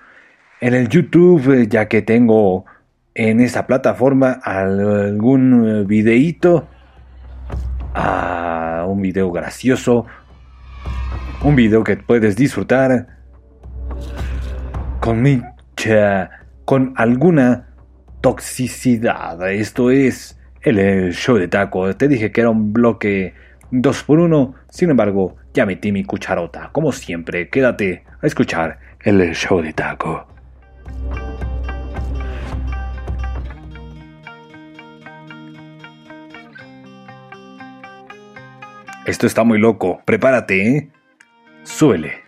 en 0.59 0.73
el 0.73 0.89
YouTube, 0.89 1.53
eh, 1.53 1.67
ya 1.69 1.87
que 1.87 2.01
tengo 2.01 2.65
en 3.15 3.39
esa 3.39 3.65
plataforma 3.65 4.41
algún 4.43 5.69
eh, 5.69 5.83
videíto, 5.85 6.67
ah, 7.93 8.85
un 8.85 9.01
video 9.01 9.31
gracioso, 9.31 10.05
un 11.43 11.55
video 11.55 11.83
que 11.83 11.95
puedes 11.95 12.35
disfrutar 12.35 13.07
con 14.99 15.21
mucha, 15.21 16.29
con 16.65 16.93
alguna 16.97 17.69
toxicidad. 18.19 19.49
Esto 19.49 19.91
es 19.91 20.37
el 20.61 21.13
show 21.13 21.37
de 21.37 21.47
taco. 21.47 21.95
Te 21.95 22.07
dije 22.07 22.31
que 22.31 22.41
era 22.41 22.49
un 22.49 22.73
bloque 22.73 23.33
2 23.75 24.03
por 24.03 24.19
1 24.19 24.53
sin 24.69 24.91
embargo, 24.91 25.35
ya 25.51 25.65
metí 25.65 25.91
mi 25.91 26.03
cucharota. 26.03 26.69
Como 26.71 26.91
siempre, 26.91 27.49
quédate 27.49 28.03
a 28.21 28.27
escuchar 28.27 28.77
el 28.99 29.33
show 29.33 29.63
de 29.63 29.73
taco. 29.73 30.27
Esto 39.07 39.25
está 39.25 39.43
muy 39.43 39.57
loco. 39.57 40.01
Prepárate, 40.05 40.77
¿eh? 40.77 40.89
Suele. 41.63 42.22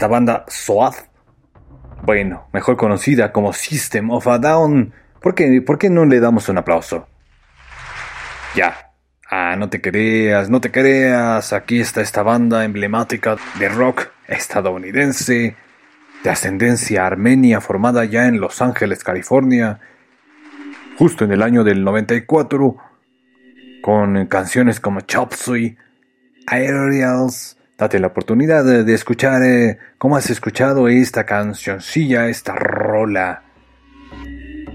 Esta 0.00 0.08
banda 0.08 0.46
SOAD, 0.48 0.94
bueno, 2.04 2.48
mejor 2.54 2.78
conocida 2.78 3.32
como 3.32 3.52
System 3.52 4.08
of 4.08 4.26
a 4.28 4.38
Down. 4.38 4.94
¿Por 5.20 5.34
qué, 5.34 5.60
¿Por 5.60 5.78
qué 5.78 5.90
no 5.90 6.06
le 6.06 6.20
damos 6.20 6.48
un 6.48 6.56
aplauso? 6.56 7.06
Ya. 8.54 8.94
Ah, 9.30 9.56
no 9.58 9.68
te 9.68 9.82
creas, 9.82 10.48
no 10.48 10.62
te 10.62 10.70
creas. 10.70 11.52
Aquí 11.52 11.80
está 11.80 12.00
esta 12.00 12.22
banda 12.22 12.64
emblemática 12.64 13.36
de 13.58 13.68
rock 13.68 14.08
estadounidense 14.26 15.54
de 16.24 16.30
ascendencia 16.30 17.04
armenia 17.04 17.60
formada 17.60 18.06
ya 18.06 18.26
en 18.26 18.40
Los 18.40 18.62
Ángeles, 18.62 19.04
California, 19.04 19.80
justo 20.96 21.26
en 21.26 21.32
el 21.32 21.42
año 21.42 21.62
del 21.62 21.84
94, 21.84 22.78
con 23.82 24.26
canciones 24.28 24.80
como 24.80 25.02
Chop 25.02 25.34
Suey, 25.34 25.76
Aerials. 26.46 27.59
Date 27.80 27.98
la 27.98 28.08
oportunidad 28.08 28.62
de, 28.62 28.92
escuchar 28.92 29.42
eh, 29.42 29.78
cómo 29.96 30.14
has 30.18 30.28
escuchado 30.28 30.86
esta 30.88 31.24
cancioncilla, 31.24 32.28
esta 32.28 32.54
rola. 32.54 33.44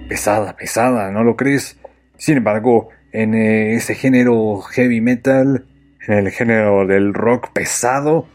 Pesada, 0.10 0.56
pesada, 0.56 1.12
¿no 1.12 1.24
lo 1.24 1.36
crees? 1.36 1.78
Sin 2.18 2.38
embargo, 2.38 2.90
en 3.12 3.36
eh, 3.36 3.76
ese 3.76 3.94
género 3.94 4.60
heavy 4.62 5.02
metal, 5.02 5.68
en 6.08 6.14
el 6.16 6.32
género 6.32 6.88
del 6.88 7.14
rock 7.14 7.52
pesado, 7.54 8.28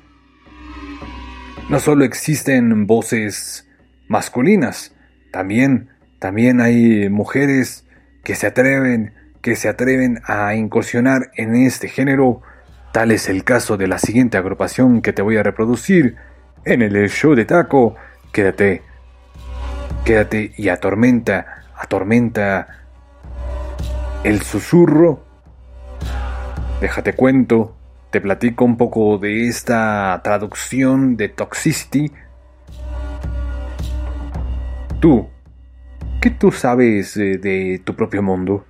no 1.69 1.81
solo 1.81 2.05
existen 2.05 2.87
voces 2.87 3.69
masculinas, 4.07 4.95
también, 5.33 5.89
también 6.21 6.61
hay 6.61 7.09
mujeres 7.09 7.89
que 8.23 8.37
se 8.37 8.47
atreven, 8.47 9.15
que 9.43 9.57
se 9.57 9.69
atreven 9.69 10.21
a 10.27 10.55
incursionar 10.55 11.33
en 11.35 11.57
este 11.57 11.89
género. 11.89 12.43
Tal 12.93 13.13
es 13.13 13.29
el 13.29 13.45
caso 13.45 13.77
de 13.77 13.87
la 13.87 13.99
siguiente 13.99 14.37
agrupación 14.37 15.01
que 15.01 15.13
te 15.13 15.23
voy 15.23 15.37
a 15.37 15.45
reproducir 15.45 16.17
en 16.65 16.83
el 16.83 17.09
show 17.09 17.37
de 17.37 17.45
Taco. 17.45 17.95
Quédate, 18.33 18.83
quédate 20.05 20.53
y 20.57 20.69
atormenta, 20.71 21.67
atormenta 21.77 22.67
el 24.25 24.43
susurro. 24.43 25.23
Déjate 26.81 27.13
cuento, 27.13 27.77
te 28.11 28.21
platico 28.21 28.65
un 28.65 28.77
poco 28.77 29.19
de 29.19 29.47
esta 29.47 30.21
traducción 30.25 31.17
de 31.17 31.29
Toxicity. 31.29 32.11
Tú, 34.99 35.29
¿qué 36.21 36.31
tú 36.31 36.51
sabes 36.51 37.17
eh, 37.17 37.39
de 37.39 37.81
tu 37.85 37.95
propio 37.95 38.21
mundo? 38.21 38.67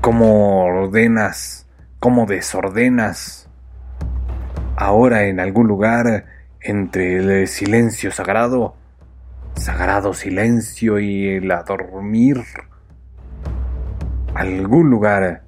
¿Cómo 0.00 0.64
ordenas, 0.64 1.61
cómo 2.02 2.26
desordenas? 2.26 3.48
Ahora 4.76 5.28
en 5.28 5.38
algún 5.38 5.68
lugar 5.68 6.26
entre 6.60 7.18
el 7.18 7.46
silencio 7.46 8.10
sagrado, 8.10 8.74
sagrado 9.54 10.12
silencio 10.12 10.98
y 10.98 11.28
el 11.28 11.48
a 11.52 11.62
dormir, 11.62 12.42
algún 14.34 14.90
lugar 14.90 15.44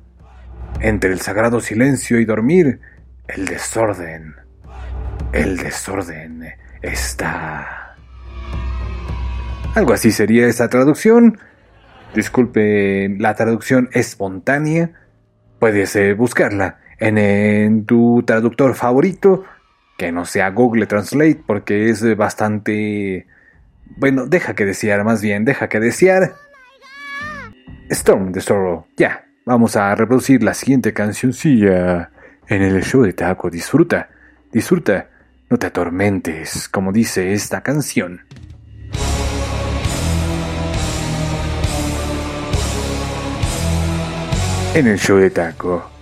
entre 0.78 1.10
el 1.10 1.20
sagrado 1.20 1.60
silencio 1.60 2.20
y 2.20 2.24
dormir, 2.24 2.80
el 3.26 3.46
desorden, 3.46 4.36
el 5.32 5.56
desorden 5.56 6.52
está. 6.82 7.96
Algo 9.74 9.92
así 9.92 10.12
sería 10.12 10.46
esa 10.46 10.68
traducción. 10.68 11.36
Disculpe, 12.14 13.08
la 13.18 13.34
traducción 13.34 13.88
espontánea. 13.92 14.92
Puedes 15.64 15.96
eh, 15.96 16.12
buscarla 16.12 16.76
en, 16.98 17.86
tu 17.86 18.22
traductor 18.26 18.74
favorito, 18.74 19.46
que 19.96 20.12
no 20.12 20.26
sea 20.26 20.50
Google 20.50 20.84
Translate, 20.84 21.40
porque 21.46 21.88
es 21.88 22.02
eh, 22.02 22.14
bastante... 22.14 23.26
Bueno, 23.96 24.26
deja 24.26 24.54
que 24.54 24.66
desear, 24.66 25.04
más 25.04 25.22
bien, 25.22 25.46
deja 25.46 25.70
que 25.70 25.80
desear. 25.80 26.34
Storm 27.88 28.32
the 28.32 28.42
Sorrow, 28.42 28.84
ya. 28.98 29.24
Vamos 29.46 29.74
a 29.76 29.94
reproducir 29.94 30.42
la 30.42 30.52
siguiente 30.52 30.92
cancioncilla 30.92 32.10
en 32.46 32.60
el 32.60 32.84
show 32.84 33.00
de 33.00 33.14
Taco. 33.14 33.48
Disfruta, 33.48 34.10
disfruta, 34.52 35.08
no 35.48 35.56
te 35.56 35.68
atormentes, 35.68 36.68
como 36.68 36.92
dice 36.92 37.32
esta 37.32 37.62
canción. 37.62 38.20
En 44.74 44.88
el 44.88 44.98
show 44.98 45.18
de 45.18 45.30
Taco. 45.30 45.93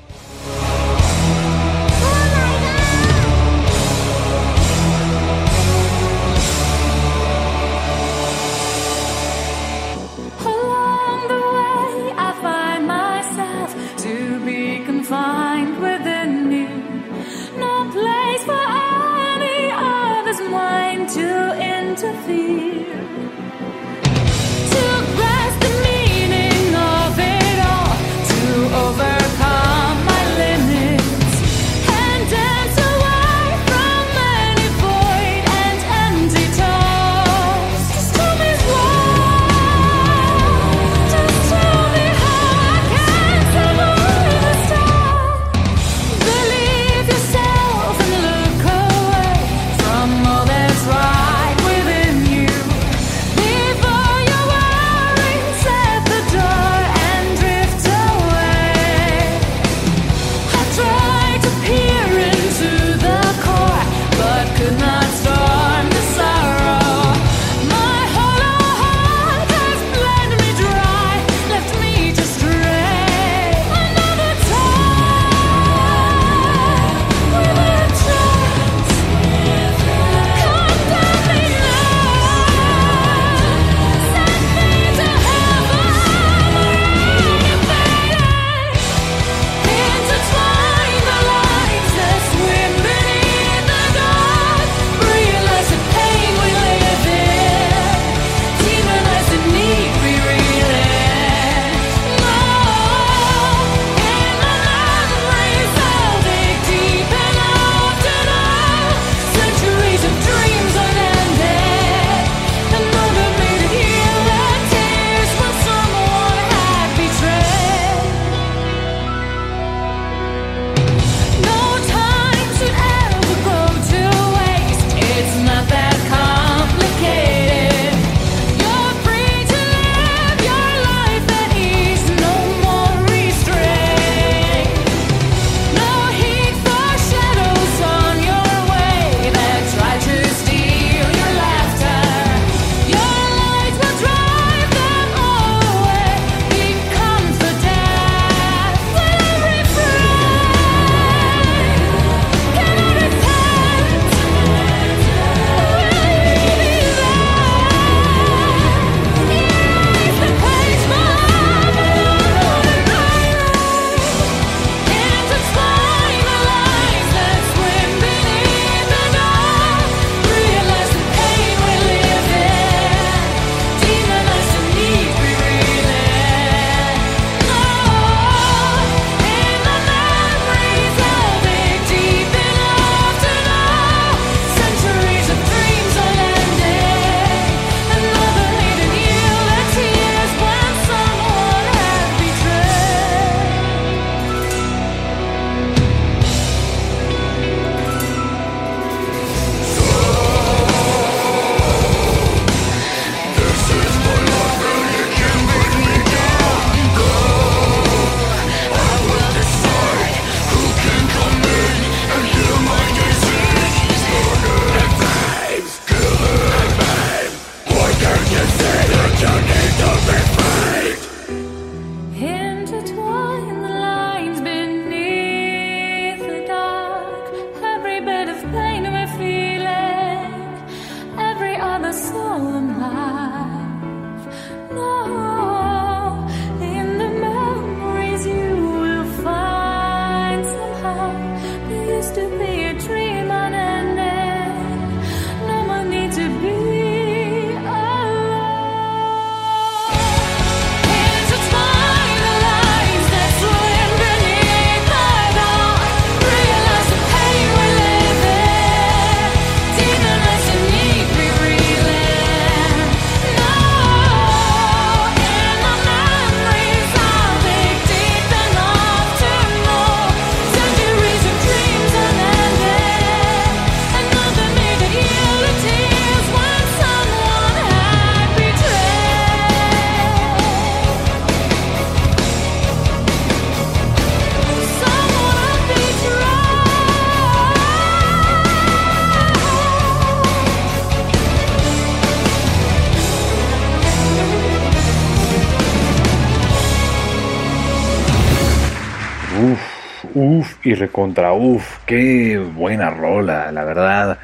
Y 300.72 300.74
recontra 300.74 301.32
uf, 301.32 301.78
qué 301.86 302.38
buena 302.38 302.90
rola, 302.90 303.52
la 303.52 303.64
verdad. 303.64 304.18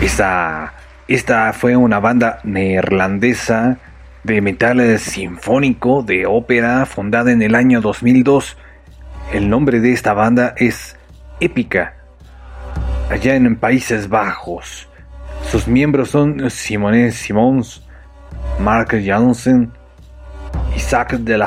Esta, 0.00 0.72
esta 1.06 1.52
fue 1.52 1.76
una 1.76 2.00
banda 2.00 2.40
neerlandesa 2.44 3.78
de 4.24 4.40
metal 4.40 4.98
sinfónico 4.98 6.02
de 6.02 6.26
ópera 6.26 6.86
fundada 6.86 7.30
en 7.30 7.42
el 7.42 7.54
año 7.54 7.80
2002. 7.80 8.56
El 9.32 9.48
nombre 9.48 9.80
de 9.80 9.92
esta 9.92 10.14
banda 10.14 10.54
es 10.56 10.96
Épica, 11.40 11.94
allá 13.10 13.34
en 13.34 13.56
Países 13.56 14.08
Bajos. 14.08 14.88
Sus 15.50 15.68
miembros 15.68 16.10
son 16.10 16.50
Simone 16.50 17.10
Simons, 17.12 17.86
Mark 18.58 18.88
Jansen, 19.04 19.72
Isaac 20.74 21.12
de 21.18 21.38
la 21.38 21.46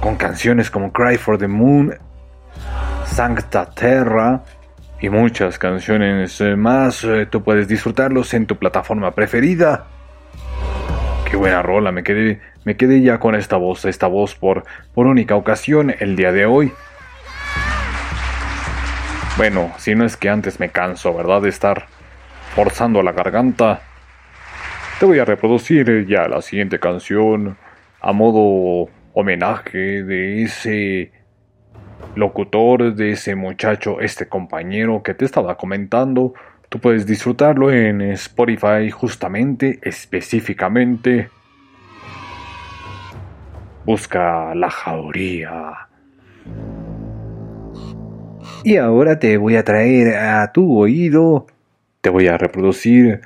con 0.00 0.16
canciones 0.16 0.70
como 0.70 0.92
Cry 0.92 1.16
for 1.16 1.38
the 1.38 1.48
Moon, 1.48 1.94
Sancta 3.14 3.66
Terra 3.66 4.42
y 5.00 5.08
muchas 5.08 5.56
canciones 5.60 6.40
eh, 6.40 6.56
más. 6.56 7.04
Eh, 7.04 7.26
Tú 7.30 7.44
puedes 7.44 7.68
disfrutarlos 7.68 8.34
en 8.34 8.46
tu 8.46 8.56
plataforma 8.56 9.12
preferida. 9.12 9.86
Qué 11.24 11.36
buena 11.36 11.62
rola, 11.62 11.92
me 11.92 12.02
quedé, 12.02 12.40
me 12.64 12.76
quedé 12.76 13.02
ya 13.02 13.20
con 13.20 13.36
esta 13.36 13.56
voz, 13.56 13.84
esta 13.84 14.08
voz 14.08 14.34
por, 14.34 14.64
por 14.94 15.06
única 15.06 15.36
ocasión 15.36 15.94
el 16.00 16.16
día 16.16 16.32
de 16.32 16.44
hoy. 16.46 16.72
Bueno, 19.36 19.70
si 19.78 19.94
no 19.94 20.04
es 20.04 20.16
que 20.16 20.28
antes 20.28 20.58
me 20.58 20.70
canso, 20.70 21.14
¿verdad? 21.14 21.42
De 21.42 21.50
estar 21.50 21.86
forzando 22.56 23.00
la 23.04 23.12
garganta. 23.12 23.82
Te 24.98 25.06
voy 25.06 25.20
a 25.20 25.24
reproducir 25.24 26.04
ya 26.08 26.26
la 26.26 26.42
siguiente 26.42 26.80
canción 26.80 27.56
a 28.00 28.10
modo 28.10 28.90
homenaje 29.12 30.02
de 30.02 30.42
ese 30.42 31.12
locutor, 32.16 32.94
de 32.94 33.12
ese 33.12 33.34
muchacho, 33.34 34.00
este 34.00 34.28
compañero 34.28 35.02
que 35.02 35.14
te 35.14 35.24
estaba 35.24 35.56
comentando. 35.56 36.34
Tú 36.68 36.80
puedes 36.80 37.06
disfrutarlo 37.06 37.70
en 37.70 38.00
Spotify 38.02 38.90
justamente, 38.90 39.78
específicamente. 39.82 41.28
Busca 43.84 44.54
la 44.54 44.70
jauría. 44.70 45.88
Y 48.64 48.76
ahora 48.76 49.18
te 49.18 49.36
voy 49.36 49.56
a 49.56 49.64
traer 49.64 50.16
a 50.16 50.50
tu 50.52 50.78
oído, 50.78 51.46
te 52.00 52.10
voy 52.10 52.28
a 52.28 52.38
reproducir 52.38 53.20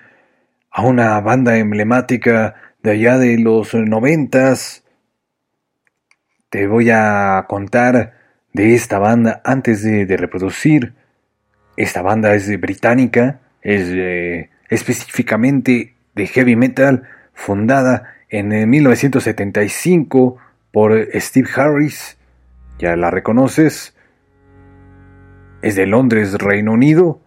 a 0.71 0.83
una 0.83 1.21
banda 1.21 1.59
emblemática 1.59 2.55
de 2.83 2.91
allá 2.91 3.19
de 3.19 3.39
los 3.39 3.73
noventas. 3.75 4.85
Te 6.51 6.67
voy 6.67 6.91
a 6.91 7.47
contar 7.49 8.18
de 8.59 8.75
esta 8.75 8.99
banda 8.99 9.41
antes 9.45 9.85
de, 9.85 10.17
reproducir. 10.17 10.95
Esta 11.77 12.03
banda 12.03 12.35
es 12.35 12.61
británica, 12.61 13.39
es 13.63 13.83
eh, 13.87 14.51
específicamente 14.69 15.95
de 16.17 16.27
heavy 16.27 16.57
metal, 16.57 17.05
fundada 17.35 18.15
en 18.29 18.53
eh, 18.53 18.67
1975 18.67 20.39
por 20.73 21.07
Steve 21.15 21.49
Harris. 21.55 22.19
Ya 22.81 22.97
la 22.97 23.13
reconoces. 23.13 23.95
Es 25.63 25.77
de 25.77 25.87
Londres, 25.87 26.35
Reino 26.35 26.73
Unido. 26.73 27.21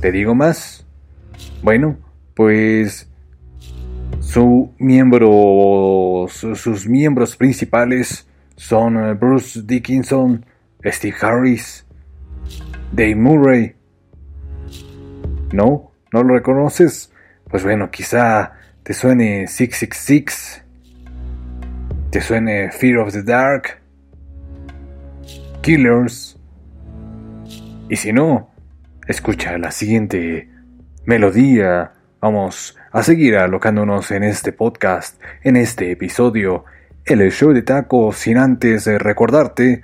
¿Te 0.00 0.10
digo 0.10 0.34
más? 0.34 0.86
Bueno, 1.62 1.98
pues 2.34 3.10
su 4.20 4.72
miembro, 4.78 6.28
su- 6.30 6.56
sus 6.56 6.86
miembros 6.88 7.36
principales 7.36 8.27
son 8.58 8.96
eh, 8.96 9.14
Bruce 9.14 9.62
Dickinson, 9.64 10.44
Steve 10.84 11.16
Harris, 11.22 11.86
Dave 12.92 13.14
Murray. 13.14 13.74
¿No? 15.52 15.92
¿No 16.12 16.22
lo 16.22 16.34
reconoces? 16.34 17.12
Pues 17.48 17.62
bueno, 17.62 17.90
quizá 17.90 18.52
te 18.82 18.92
suene 18.92 19.46
666, 19.46 20.64
te 22.10 22.20
suene 22.20 22.70
Fear 22.72 22.98
of 22.98 23.12
the 23.12 23.22
Dark, 23.22 23.80
Killers. 25.62 26.36
Y 27.88 27.96
si 27.96 28.12
no, 28.12 28.50
escucha 29.06 29.56
la 29.56 29.70
siguiente 29.70 30.50
melodía. 31.06 31.92
Vamos 32.20 32.76
a 32.90 33.02
seguir 33.04 33.36
alocándonos 33.36 34.10
en 34.10 34.24
este 34.24 34.52
podcast, 34.52 35.20
en 35.44 35.56
este 35.56 35.92
episodio, 35.92 36.64
el 37.10 37.32
show 37.32 37.52
de 37.52 37.62
taco, 37.62 38.12
sin 38.12 38.36
antes 38.36 38.86
recordarte, 38.86 39.82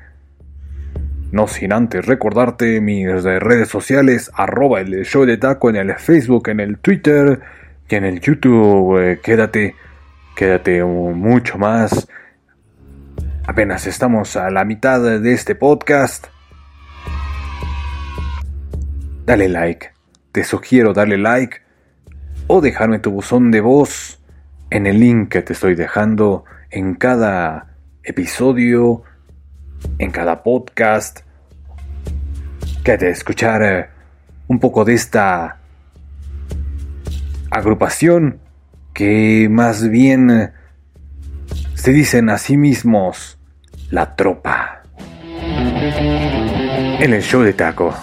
no 1.32 1.46
sin 1.46 1.72
antes 1.72 2.04
recordarte 2.04 2.82
mis 2.82 3.22
redes 3.22 3.68
sociales, 3.68 4.30
arroba 4.34 4.80
el 4.80 5.04
show 5.04 5.24
de 5.24 5.38
taco 5.38 5.70
en 5.70 5.76
el 5.76 5.94
Facebook, 5.94 6.48
en 6.50 6.60
el 6.60 6.78
Twitter 6.78 7.40
y 7.88 7.94
en 7.94 8.04
el 8.04 8.20
YouTube. 8.20 8.98
eh, 9.00 9.20
quédate, 9.22 9.74
quédate 10.36 10.84
mucho 10.84 11.56
más. 11.56 12.06
Apenas 13.46 13.86
estamos 13.86 14.36
a 14.36 14.50
la 14.50 14.64
mitad 14.64 15.00
de 15.00 15.32
este 15.32 15.54
podcast. 15.54 16.26
Dale 19.24 19.48
like, 19.48 19.92
te 20.30 20.44
sugiero 20.44 20.92
darle 20.92 21.16
like 21.16 21.62
o 22.48 22.60
dejarme 22.60 22.98
tu 22.98 23.10
buzón 23.10 23.50
de 23.50 23.62
voz 23.62 24.22
en 24.68 24.86
el 24.86 25.00
link 25.00 25.30
que 25.30 25.40
te 25.40 25.54
estoy 25.54 25.74
dejando 25.74 26.44
en 26.74 26.94
cada 26.94 27.76
episodio, 28.02 29.04
en 29.98 30.10
cada 30.10 30.42
podcast. 30.42 31.20
Quédate 32.82 33.06
a 33.06 33.10
escuchar 33.10 33.62
eh, 33.62 33.86
un 34.48 34.58
poco 34.58 34.84
de 34.84 34.94
esta 34.94 35.60
agrupación 37.48 38.40
que 38.92 39.46
más 39.48 39.88
bien 39.88 40.30
eh, 40.30 40.52
se 41.74 41.92
dicen 41.92 42.28
a 42.28 42.38
sí 42.38 42.56
mismos 42.56 43.38
la 43.90 44.16
tropa. 44.16 44.82
En 46.98 47.12
el 47.12 47.22
show 47.22 47.42
de 47.42 47.52
taco. 47.52 47.94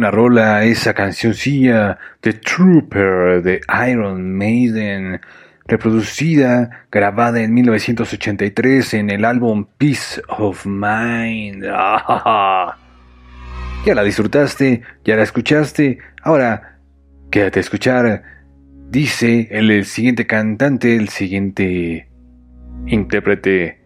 Buena 0.00 0.10
rola 0.10 0.64
esa 0.64 0.94
cancioncilla 0.94 1.98
The 2.22 2.32
Trooper 2.32 3.42
de 3.42 3.60
Iron 3.86 4.34
Maiden, 4.34 5.20
reproducida, 5.66 6.86
grabada 6.90 7.42
en 7.42 7.52
1983 7.52 8.94
en 8.94 9.10
el 9.10 9.26
álbum 9.26 9.66
Peace 9.76 10.22
of 10.28 10.64
Mind. 10.64 11.66
Ya 13.84 13.94
la 13.94 14.02
disfrutaste, 14.02 14.80
ya 15.04 15.16
la 15.16 15.22
escuchaste, 15.22 15.98
ahora 16.22 16.78
quédate 17.30 17.58
a 17.58 17.60
escuchar, 17.60 18.22
dice 18.88 19.48
el 19.50 19.84
siguiente 19.84 20.26
cantante, 20.26 20.96
el 20.96 21.10
siguiente 21.10 22.08
intérprete 22.86 23.82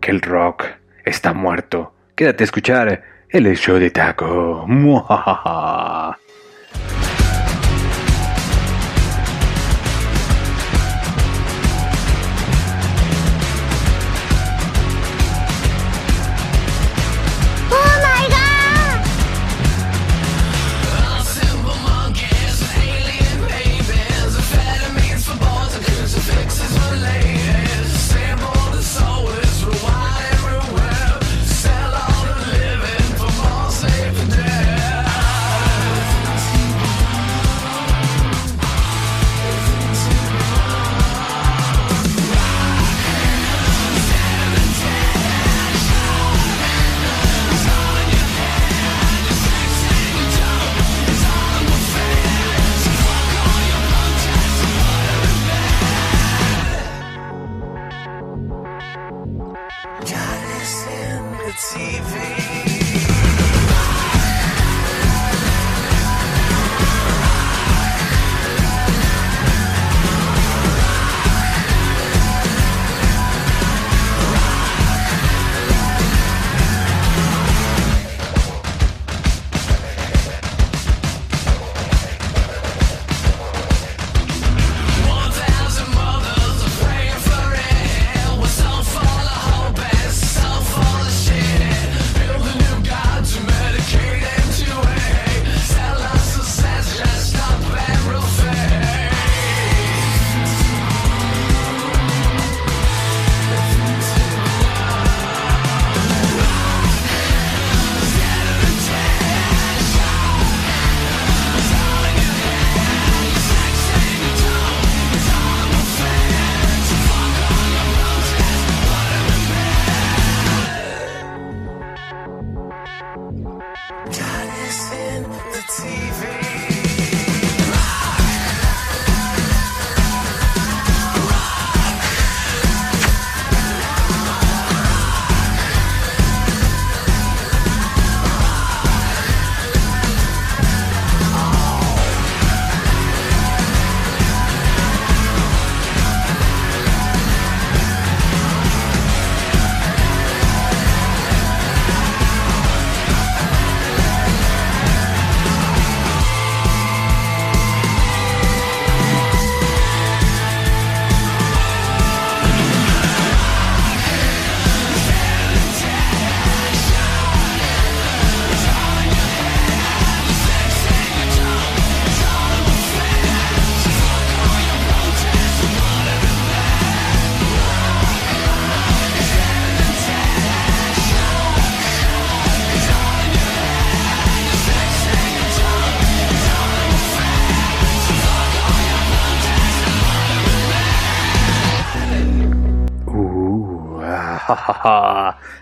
que 0.00 0.12
el 0.12 0.20
rock 0.20 0.64
está 1.04 1.32
muerto. 1.32 1.92
Quédate 2.14 2.44
a 2.44 2.46
escuchar 2.46 3.15
el 3.44 3.56
show 3.56 3.78
de 3.78 3.90
taco. 3.90 4.64
Muajaja. 4.66 6.18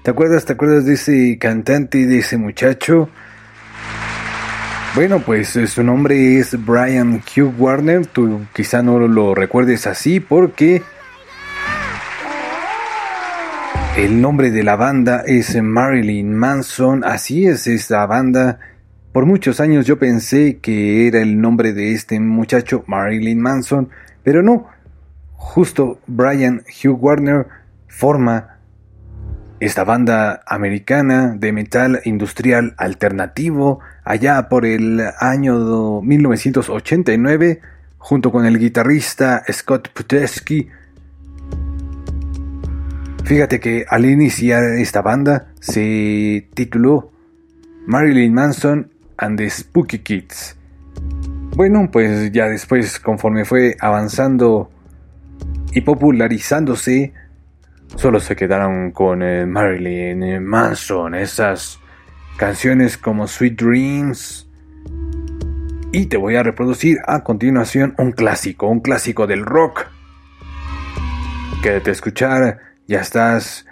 ¿Te 0.04 0.10
acuerdas, 0.10 0.44
te 0.44 0.52
acuerdas 0.52 0.84
de 0.84 0.92
ese 0.92 1.38
cantante, 1.38 2.04
de 2.06 2.18
ese 2.18 2.36
muchacho? 2.36 3.08
Bueno, 4.94 5.20
pues 5.20 5.56
eh, 5.56 5.66
su 5.66 5.82
nombre 5.82 6.38
es 6.38 6.62
Brian 6.62 7.22
Hugh 7.22 7.54
Warner. 7.58 8.04
Tú 8.04 8.42
quizá 8.52 8.82
no 8.82 8.98
lo 8.98 9.34
recuerdes 9.34 9.86
así 9.86 10.20
porque 10.20 10.82
el 13.96 14.20
nombre 14.20 14.50
de 14.50 14.62
la 14.62 14.76
banda 14.76 15.22
es 15.26 15.56
Marilyn 15.62 16.34
Manson. 16.34 17.02
Así 17.02 17.46
es 17.46 17.66
esta 17.66 18.04
banda. 18.04 18.58
Por 19.10 19.24
muchos 19.24 19.58
años 19.58 19.86
yo 19.86 19.98
pensé 19.98 20.58
que 20.58 21.08
era 21.08 21.22
el 21.22 21.40
nombre 21.40 21.72
de 21.72 21.94
este 21.94 22.20
muchacho, 22.20 22.84
Marilyn 22.86 23.40
Manson, 23.40 23.88
pero 24.22 24.42
no. 24.42 24.68
Justo 25.32 25.98
Brian 26.06 26.62
Hugh 26.84 27.02
Warner 27.02 27.46
forma 27.88 28.53
esta 29.60 29.84
banda 29.84 30.42
americana 30.46 31.34
de 31.36 31.52
metal 31.52 32.00
industrial 32.04 32.74
alternativo 32.76 33.80
allá 34.04 34.48
por 34.48 34.66
el 34.66 35.02
año 35.20 36.02
1989 36.02 37.60
junto 37.98 38.30
con 38.30 38.44
el 38.44 38.58
guitarrista 38.58 39.42
Scott 39.50 39.88
Putesky. 39.88 40.68
Fíjate 43.24 43.60
que 43.60 43.86
al 43.88 44.04
iniciar 44.04 44.62
esta 44.78 45.00
banda 45.00 45.46
se 45.60 46.46
tituló 46.54 47.10
Marilyn 47.86 48.34
Manson 48.34 48.90
and 49.16 49.38
the 49.38 49.48
Spooky 49.48 50.00
Kids. 50.00 50.56
Bueno, 51.56 51.88
pues 51.90 52.32
ya 52.32 52.48
después, 52.48 52.98
conforme 52.98 53.44
fue 53.44 53.76
avanzando 53.80 54.70
y 55.72 55.80
popularizándose, 55.80 57.14
solo 57.96 58.20
se 58.20 58.36
quedaron 58.36 58.90
con 58.90 59.22
eh, 59.22 59.46
Marilyn 59.46 60.44
Manson, 60.44 61.14
esas 61.14 61.80
canciones 62.36 62.98
como 62.98 63.26
Sweet 63.26 63.60
Dreams. 63.60 64.48
Y 65.92 66.06
te 66.06 66.16
voy 66.16 66.36
a 66.36 66.42
reproducir 66.42 66.98
a 67.06 67.22
continuación 67.22 67.94
un 67.98 68.12
clásico, 68.12 68.66
un 68.66 68.80
clásico 68.80 69.26
del 69.26 69.44
rock. 69.44 69.86
Quédate 71.62 71.90
a 71.90 71.92
escuchar, 71.92 72.58
ya 72.86 73.00
estás 73.00 73.66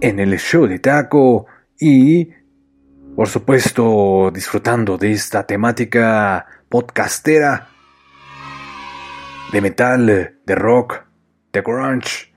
en 0.00 0.18
el 0.18 0.38
show 0.38 0.66
de 0.66 0.80
taco 0.80 1.46
y 1.78 2.30
por 3.14 3.28
supuesto, 3.28 4.30
disfrutando 4.32 4.96
de 4.96 5.12
esta 5.12 5.46
temática 5.46 6.46
podcastera 6.70 7.68
de 9.52 9.60
metal, 9.60 10.06
de 10.46 10.54
rock, 10.54 11.04
de 11.52 11.60
grunge, 11.60 12.31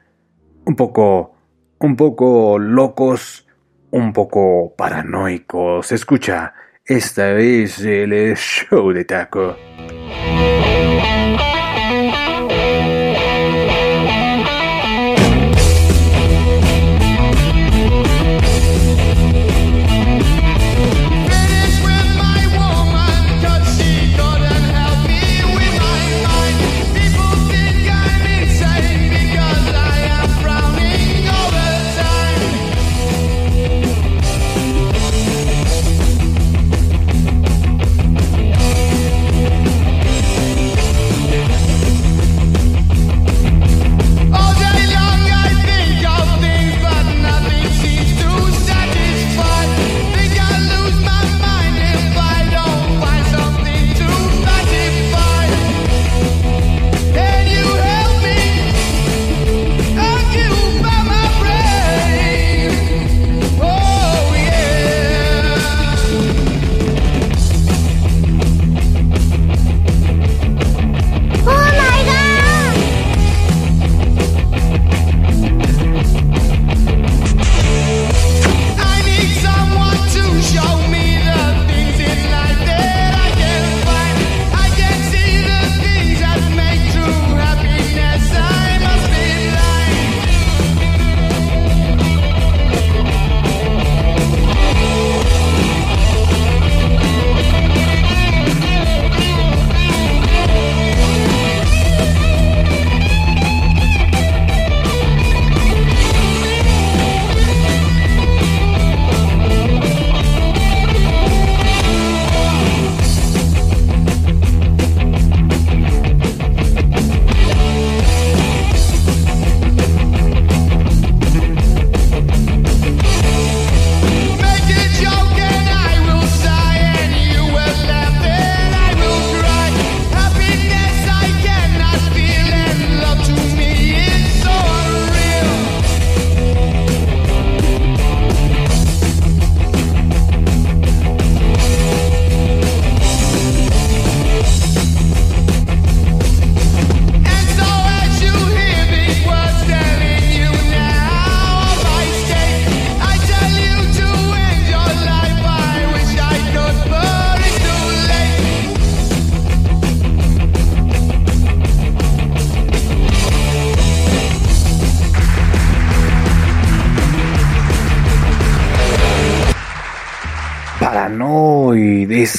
un 0.65 0.75
poco, 0.75 1.35
un 1.79 1.95
poco 1.95 2.59
locos, 2.59 3.47
un 3.91 4.13
poco 4.13 4.73
paranoicos. 4.75 5.91
Escucha, 5.91 6.53
esta 6.83 7.37
es 7.37 7.79
el 7.81 8.35
show 8.35 8.91
de 8.91 9.05
taco. 9.05 9.55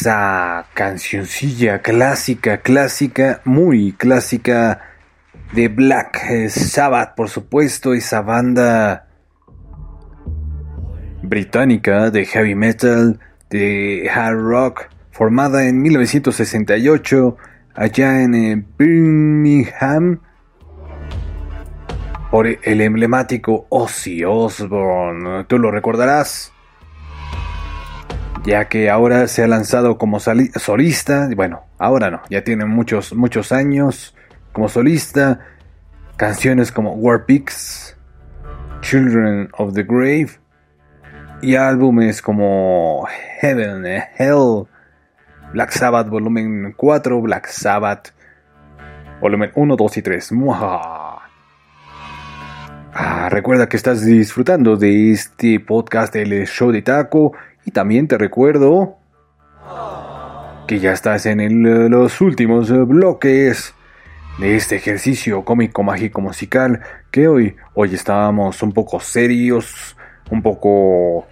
Esa 0.07 0.67
cancioncilla 0.73 1.83
clásica, 1.83 2.59
clásica, 2.59 3.41
muy 3.45 3.91
clásica 3.91 4.81
de 5.53 5.67
Black 5.67 6.49
Sabbath, 6.49 7.17
por 7.17 7.29
supuesto, 7.29 7.93
esa 7.93 8.21
banda 8.21 9.09
británica 11.23 12.13
de 12.13 12.25
heavy 12.25 12.55
metal, 12.55 13.19
de 13.51 14.09
hard 14.09 14.39
rock, 14.39 14.83
formada 15.11 15.67
en 15.67 15.83
1968 15.83 17.37
allá 17.75 18.23
en 18.23 18.35
eh, 18.37 18.65
Birmingham 18.79 20.21
por 22.31 22.47
el 22.47 22.81
emblemático 22.81 23.67
Ozzy 23.71 24.23
Osbourne. 24.23 25.43
Tú 25.49 25.59
lo 25.59 25.73
recordarás 25.73 26.53
ya 28.47 28.68
que 28.68 28.88
ahora 28.90 29.26
se 29.26 29.42
ha 29.42 29.49
lanzado 29.49 29.99
como 29.99 30.20
solista, 30.20 31.28
bueno, 31.34 31.64
ahora 31.78 32.11
no, 32.11 32.22
ya 32.30 32.44
tiene 32.44 32.64
muchos, 32.64 33.12
muchos 33.12 33.51
años 33.51 34.14
como 34.53 34.68
solista, 34.68 35.40
canciones 36.16 36.70
como 36.70 36.92
War 36.94 37.26
Pigs, 37.26 37.97
Children 38.82 39.49
of 39.59 39.74
the 39.74 39.82
Grave 39.82 40.30
y 41.42 41.57
álbumes 41.57 42.22
como 42.22 43.07
Heaven, 43.40 43.84
eh, 43.84 44.09
Hell, 44.16 44.66
Black 45.53 45.70
Sabbath 45.72 46.09
volumen 46.09 46.72
4, 46.76 47.20
Black 47.20 47.49
Sabbath 47.49 48.14
volumen 49.20 49.51
1, 49.55 49.76
2 49.76 49.97
y 49.97 50.03
3. 50.03 50.32
¡Muaja! 50.32 51.18
Ah, 52.94 53.28
recuerda 53.28 53.68
que 53.68 53.76
estás 53.76 54.05
disfrutando 54.05 54.76
de 54.76 55.11
este 55.11 55.61
podcast 55.61 56.14
del 56.14 56.47
show 56.47 56.70
de 56.70 56.82
taco 56.82 57.32
y 57.67 57.73
también 57.73 58.07
te 58.07 58.17
recuerdo 58.17 58.97
que 60.69 60.79
ya 60.79 60.93
estás 60.93 61.27
en 61.27 61.91
los 61.91 62.21
últimos 62.21 62.71
bloques 62.87 63.75
de 64.39 64.57
este 64.57 64.77
ejercicio 64.77 65.45
cómico 65.45 65.83
mágico 65.83 66.21
musical 66.21 66.81
que 67.11 67.27
hoy 67.27 67.57
hoy 67.75 67.95
estábamos 67.95 68.62
un 68.62 68.73
poco 68.73 69.01
serios, 69.01 69.97
un 70.31 70.43
poco 70.43 71.27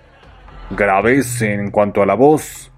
graves 0.70 1.41
en 1.43 1.70
cuanto 1.70 2.03
a 2.03 2.07
la 2.07 2.14
voz, 2.14 2.72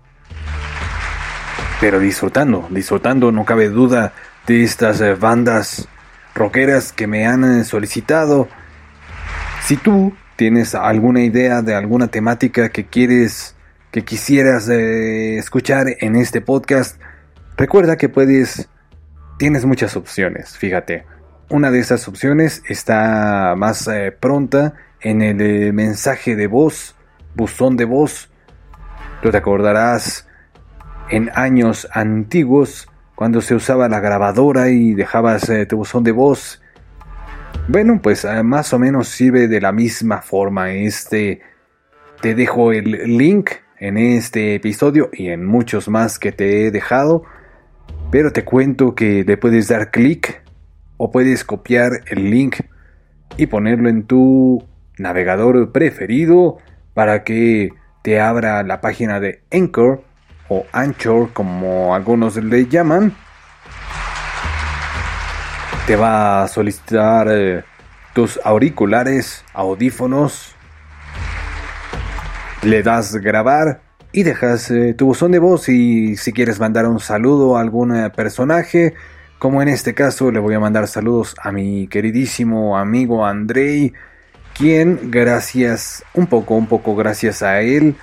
pero 1.81 1.99
disfrutando, 1.99 2.67
disfrutando, 2.71 3.33
no 3.33 3.47
cabe 3.47 3.71
duda 3.71 4.13
de 4.47 4.65
estas 4.65 5.19
bandas 5.19 5.89
rockeras 6.35 6.93
que 6.93 7.07
me 7.07 7.27
han 7.27 7.65
solicitado. 7.65 8.49
Si 9.63 9.77
tú 9.79 10.13
tienes 10.37 10.75
alguna 10.75 11.23
idea 11.23 11.63
de 11.63 11.75
alguna 11.75 12.09
temática 12.09 12.69
que 12.69 12.87
quieres, 12.87 13.57
que 13.91 14.05
quisieras 14.05 14.69
eh, 14.69 15.39
escuchar 15.39 15.87
en 16.01 16.17
este 16.17 16.41
podcast, 16.43 17.01
recuerda 17.57 17.97
que 17.97 18.09
puedes, 18.09 18.69
tienes 19.39 19.65
muchas 19.65 19.97
opciones, 19.97 20.57
fíjate. 20.57 21.05
Una 21.49 21.71
de 21.71 21.79
esas 21.79 22.07
opciones 22.09 22.63
está 22.69 23.55
más 23.57 23.89
eh, 23.89 24.13
pronta 24.13 24.75
en 25.01 25.23
el 25.23 25.41
eh, 25.41 25.73
mensaje 25.73 26.37
de 26.37 26.49
voz, 26.49 26.97
buzón 27.35 27.77
de 27.77 27.85
voz. 27.85 28.31
Tú 29.23 29.31
te 29.31 29.39
acordarás 29.39 30.29
en 31.09 31.31
años 31.35 31.89
antiguos 31.93 32.89
cuando 33.15 33.41
se 33.41 33.55
usaba 33.55 33.89
la 33.89 34.01
grabadora 34.01 34.69
y 34.69 34.93
dejabas 34.93 35.51
tu 35.69 35.77
buzón 35.77 36.05
de 36.05 36.13
voz. 36.13 36.61
Bueno, 37.69 38.01
pues 38.01 38.25
eh, 38.25 38.45
más 38.45 38.73
o 38.73 38.79
menos 38.79 39.09
sirve 39.09 39.49
de 39.49 39.61
la 39.61 39.73
misma 39.73 40.23
forma. 40.23 40.73
Este 40.73 41.41
te 42.21 42.37
dejo 42.37 42.71
el 42.71 43.19
link 43.19 43.51
en 43.81 43.99
este 43.99 44.55
episodio 44.55 45.11
y 45.13 45.29
en 45.29 45.45
muchos 45.45 45.89
más 45.89 46.21
que 46.21 46.31
te 46.31 46.67
he 46.67 46.71
dejado. 46.71 47.25
Pero 48.13 48.33
te 48.33 48.45
cuento 48.45 48.95
que 48.95 49.25
le 49.25 49.37
puedes 49.37 49.67
dar 49.67 49.91
clic 49.91 50.43
o 50.97 51.11
puedes 51.11 51.43
copiar 51.43 51.91
el 52.07 52.31
link 52.31 52.61
y 53.37 53.47
ponerlo 53.47 53.89
en 53.89 54.05
tu 54.05 54.63
navegador 54.97 55.73
preferido 55.73 56.59
para 56.95 57.25
que 57.25 57.71
te 58.03 58.21
abra 58.21 58.63
la 58.63 58.81
página 58.81 59.19
de 59.19 59.43
Anchor 59.51 60.05
o 60.49 60.65
Anchor 60.71 61.33
como 61.33 61.97
algunos 61.97 62.37
le 62.37 62.67
llaman. 62.67 63.13
Te 65.87 65.95
va 65.95 66.43
a 66.43 66.49
solicitar 66.49 67.29
eh, 67.31 67.63
tus 68.13 68.41
auriculares, 68.43 69.45
audífonos. 69.55 70.57
Le 72.63 72.83
das 72.83 73.15
grabar 73.15 73.83
y 74.11 74.25
dejas 74.25 74.69
eh, 74.73 74.95
tu 74.95 75.07
buzón 75.07 75.31
de 75.31 75.39
voz 75.39 75.69
y 75.69 76.17
si 76.17 76.33
quieres 76.33 76.59
mandar 76.59 76.87
un 76.87 76.99
saludo 76.99 77.57
a 77.57 77.61
algún 77.61 77.95
eh, 77.95 78.11
personaje, 78.11 78.95
como 79.39 79.63
en 79.63 79.69
este 79.69 79.95
caso 79.95 80.33
le 80.33 80.41
voy 80.41 80.55
a 80.55 80.59
mandar 80.59 80.89
saludos 80.89 81.37
a 81.41 81.53
mi 81.53 81.87
queridísimo 81.87 82.77
amigo 82.77 83.25
Andrei, 83.25 83.93
quien 84.57 85.13
gracias, 85.13 86.03
un 86.15 86.27
poco, 86.27 86.55
un 86.55 86.67
poco 86.67 86.97
gracias 86.97 87.43
a 87.45 87.61
él, 87.61 87.95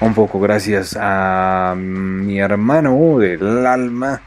un 0.00 0.14
poco 0.14 0.38
gracias 0.38 0.96
a 1.00 1.74
mi 1.76 2.38
hermano 2.38 3.18
del 3.18 3.66
alma, 3.66 4.20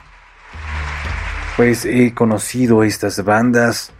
pues 1.59 1.83
he 1.83 2.13
conocido 2.13 2.83
estas 2.83 3.21
bandas 3.25 3.91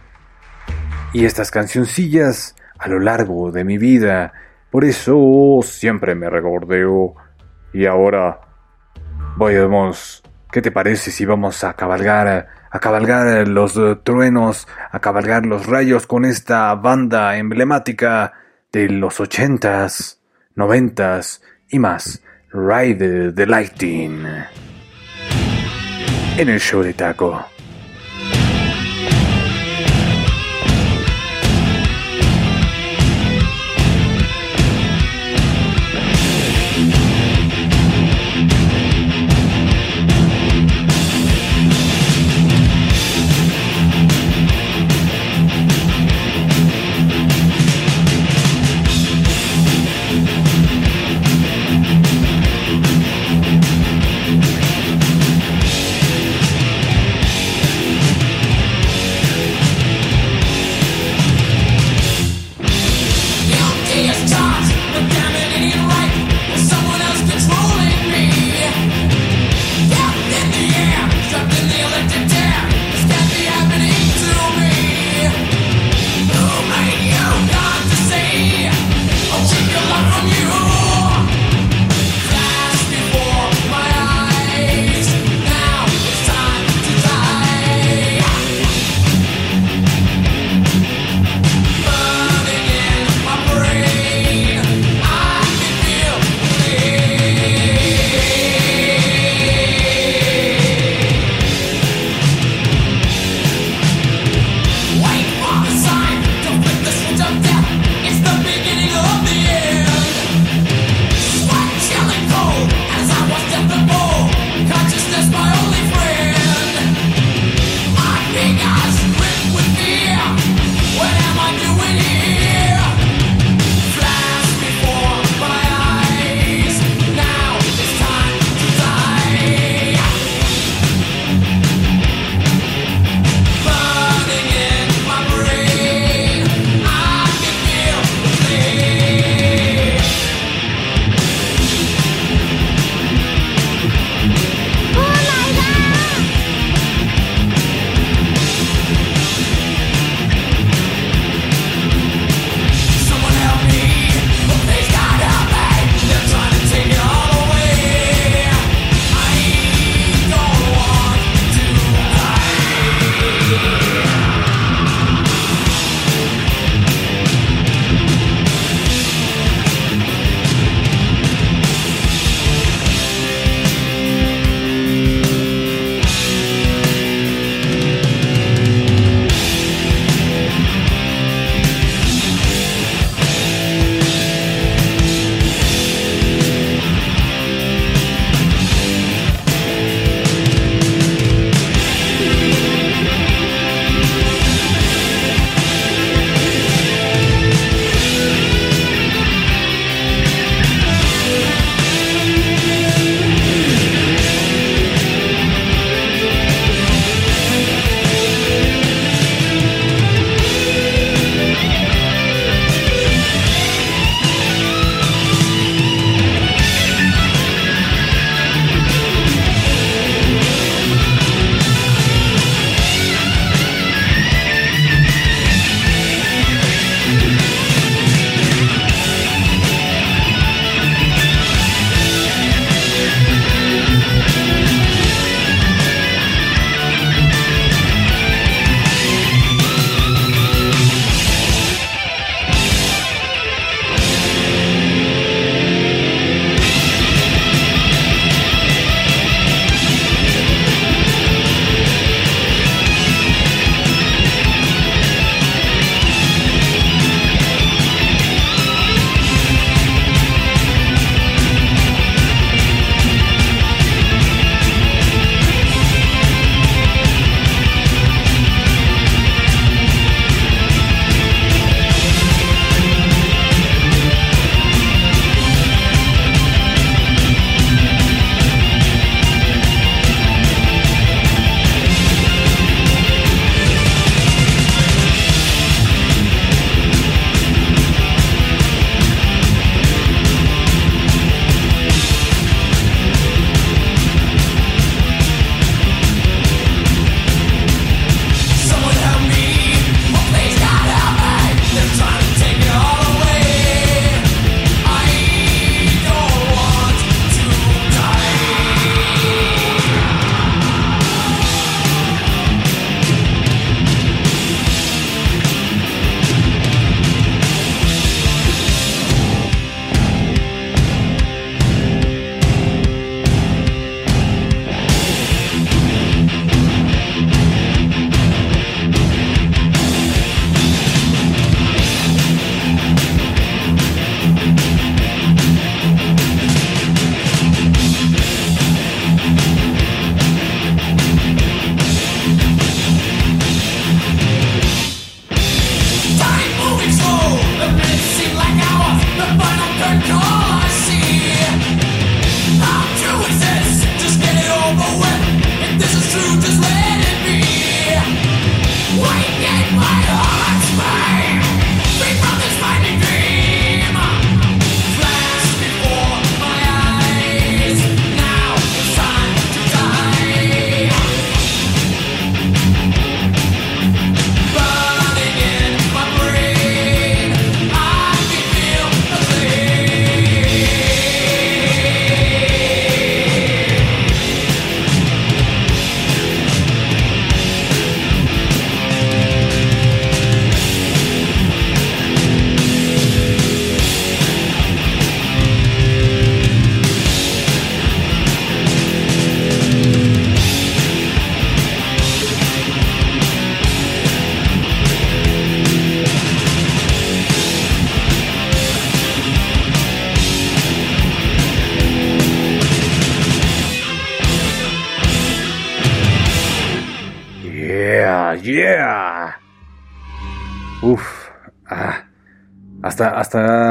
y 1.12 1.26
estas 1.26 1.50
cancioncillas 1.50 2.56
a 2.78 2.88
lo 2.88 3.00
largo 3.00 3.52
de 3.52 3.64
mi 3.64 3.76
vida. 3.76 4.32
Por 4.70 4.82
eso 4.86 5.60
siempre 5.62 6.14
me 6.14 6.30
regordeo. 6.30 7.16
Y 7.74 7.84
ahora 7.84 8.40
vamos, 9.36 10.22
¿qué 10.50 10.62
te 10.62 10.72
parece 10.72 11.10
si 11.10 11.26
vamos 11.26 11.62
a 11.62 11.74
cabalgar, 11.74 12.48
a 12.70 12.78
cabalgar 12.78 13.46
los 13.46 13.78
truenos, 14.04 14.66
a 14.90 14.98
cabalgar 15.00 15.44
los 15.44 15.66
rayos 15.66 16.06
con 16.06 16.24
esta 16.24 16.74
banda 16.76 17.36
emblemática 17.36 18.32
de 18.72 18.88
los 18.88 19.20
ochentas, 19.20 20.22
noventas 20.54 21.42
y 21.68 21.78
más, 21.78 22.22
Ride 22.54 23.32
the 23.34 23.44
Lightning, 23.46 24.24
en 26.40 26.48
el 26.48 26.58
show 26.58 26.82
de 26.82 26.94
taco. 26.94 27.44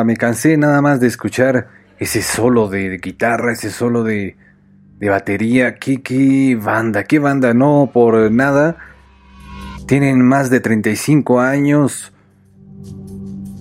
Me 0.09 0.17
cansé 0.17 0.57
nada 0.57 0.81
más 0.81 0.99
de 0.99 1.05
escuchar 1.05 1.67
ese 1.99 2.23
solo 2.23 2.67
de, 2.67 2.97
guitarra, 2.97 3.51
ese 3.51 3.69
solo 3.69 4.03
de, 4.03 4.35
de 4.97 5.07
batería. 5.07 5.75
¿Qué, 5.75 6.01
qué 6.01 6.57
banda, 6.59 7.03
qué 7.03 7.19
banda, 7.19 7.53
no 7.53 7.91
por 7.93 8.31
nada. 8.31 8.77
Tienen 9.85 10.25
más 10.25 10.49
de 10.49 10.61
35 10.61 11.39
años 11.39 12.11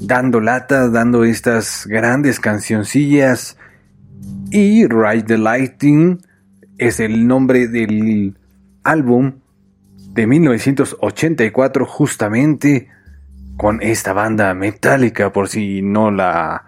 dando 0.00 0.40
lata, 0.40 0.88
dando 0.88 1.22
estas 1.24 1.86
grandes 1.86 2.40
cancioncillas. 2.40 3.58
Y 4.50 4.86
Ride 4.86 5.24
the 5.24 5.36
Lightning 5.36 6.22
es 6.78 6.98
el 6.98 7.26
nombre 7.26 7.68
del 7.68 8.38
álbum 8.84 9.34
de 10.14 10.26
1984 10.26 11.84
justamente 11.84 12.88
con 13.58 13.82
esta 13.82 14.12
banda 14.12 14.54
metálica 14.54 15.32
por 15.32 15.48
si 15.48 15.82
no 15.82 16.12
la 16.12 16.64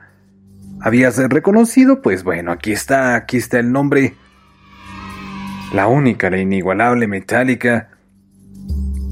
habías 0.81 1.17
reconocido 1.31 2.03
pues 2.03 2.25
bueno 2.25 2.51
aquí 2.51 2.73
está 2.73 3.15
aquí 3.15 3.39
está 3.39 3.59
el 3.59 3.73
nombre. 3.73 4.17
La 5.73 5.87
única 5.87 6.29
la 6.29 6.39
inigualable 6.39 7.07
metálica. 7.07 7.91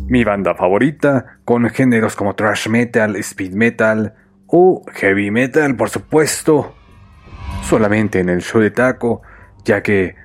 Mi 0.08 0.24
banda 0.24 0.54
favorita 0.54 1.38
con 1.44 1.70
géneros 1.70 2.16
como 2.16 2.34
thrash 2.34 2.68
metal 2.68 3.14
speed 3.16 3.52
metal 3.52 4.14
o 4.48 4.82
heavy 4.94 5.30
metal 5.30 5.76
por 5.76 5.88
supuesto. 5.88 6.74
Solamente 7.62 8.18
en 8.18 8.28
el 8.28 8.42
show 8.42 8.60
de 8.60 8.72
taco 8.72 9.22
ya 9.64 9.82
que 9.82 10.16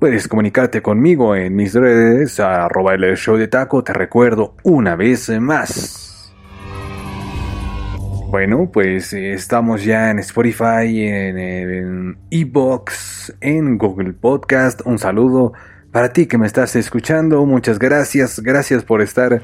Puedes 0.00 0.28
comunicarte 0.28 0.80
conmigo 0.80 1.36
en 1.36 1.54
mis 1.54 1.74
redes, 1.74 2.40
arroba 2.40 2.94
el 2.94 3.18
show 3.18 3.36
de 3.36 3.48
taco, 3.48 3.84
te 3.84 3.92
recuerdo 3.92 4.54
una 4.62 4.96
vez 4.96 5.28
más. 5.38 6.09
Bueno, 8.30 8.70
pues 8.72 9.12
eh, 9.12 9.32
estamos 9.32 9.84
ya 9.84 10.10
en 10.10 10.18
Spotify, 10.20 11.06
en, 11.06 11.38
en 11.38 12.18
Ebox, 12.30 13.34
en 13.40 13.76
Google 13.76 14.12
Podcast. 14.12 14.80
Un 14.84 14.98
saludo 14.98 15.52
para 15.92 16.12
ti 16.12 16.26
que 16.26 16.38
me 16.38 16.46
estás 16.46 16.76
escuchando. 16.76 17.44
Muchas 17.44 17.78
gracias, 17.78 18.40
gracias 18.40 18.84
por 18.84 19.02
estar 19.02 19.42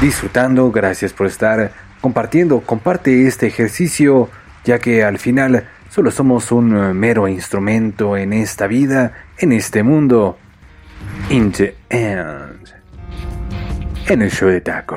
disfrutando, 0.00 0.70
gracias 0.70 1.12
por 1.12 1.26
estar 1.26 1.72
compartiendo. 2.00 2.60
Comparte 2.60 3.26
este 3.26 3.46
ejercicio, 3.46 4.28
ya 4.64 4.78
que 4.78 5.02
al 5.02 5.18
final 5.18 5.64
Solo 5.92 6.10
somos 6.10 6.50
un 6.52 6.74
eh, 6.74 6.94
mero 6.94 7.28
instrumento 7.28 8.16
en 8.16 8.32
esta 8.32 8.66
vida, 8.66 9.12
en 9.36 9.52
este 9.52 9.82
mundo. 9.82 10.38
In 11.28 11.52
the 11.52 11.76
end. 11.90 12.72
En 14.08 14.22
el 14.22 14.30
show 14.30 14.48
de 14.48 14.62
taco. 14.62 14.96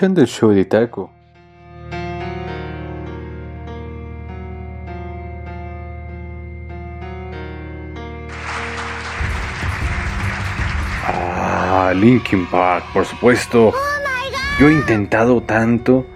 escuchando 0.00 0.22
el 0.22 0.28
show 0.28 0.50
de 0.50 0.64
Taco. 0.64 1.10
Ah, 11.06 11.92
Linkin 11.94 12.46
Park, 12.46 12.86
por 12.94 13.04
supuesto. 13.04 13.74
Yo 14.58 14.70
he 14.70 14.72
intentado 14.72 15.42
tanto. 15.42 16.06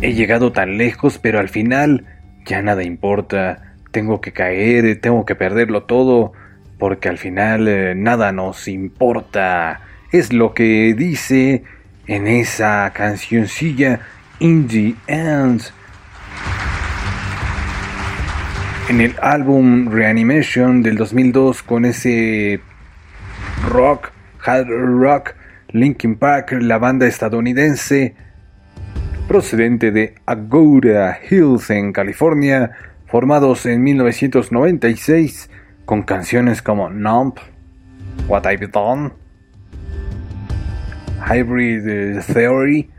He 0.00 0.12
llegado 0.12 0.52
tan 0.52 0.78
lejos, 0.78 1.18
pero 1.18 1.40
al 1.40 1.48
final 1.48 2.06
ya 2.46 2.62
nada 2.62 2.84
importa. 2.84 3.74
Tengo 3.90 4.20
que 4.20 4.32
caer, 4.32 5.00
tengo 5.00 5.26
que 5.26 5.34
perderlo 5.34 5.82
todo, 5.82 6.34
porque 6.78 7.08
al 7.08 7.18
final 7.18 7.66
eh, 7.66 7.94
nada 7.96 8.30
nos 8.30 8.68
importa. 8.68 9.80
Es 10.12 10.32
lo 10.32 10.54
que 10.54 10.94
dice 10.96 11.64
en 12.12 12.26
esa 12.26 12.92
cancioncilla 12.92 14.00
In 14.38 14.68
the 14.68 14.94
End. 15.06 15.62
En 18.90 19.00
el 19.00 19.14
álbum 19.22 19.90
Reanimation 19.90 20.82
del 20.82 20.96
2002 20.96 21.62
con 21.62 21.86
ese 21.86 22.60
rock, 23.66 24.10
hard 24.44 24.66
rock, 24.68 25.34
Linkin 25.70 26.16
Park, 26.16 26.52
la 26.60 26.76
banda 26.76 27.06
estadounidense 27.06 28.14
procedente 29.26 29.90
de 29.90 30.14
Agoura 30.26 31.18
Hills 31.30 31.70
en 31.70 31.94
California, 31.94 32.72
formados 33.06 33.64
en 33.64 33.82
1996 33.82 35.48
con 35.86 36.02
canciones 36.02 36.60
como 36.60 36.90
Numb, 36.90 37.36
What 38.28 38.44
I've 38.44 38.66
Done, 38.66 39.21
Hybrid 41.30 42.20
Theory 42.32 42.90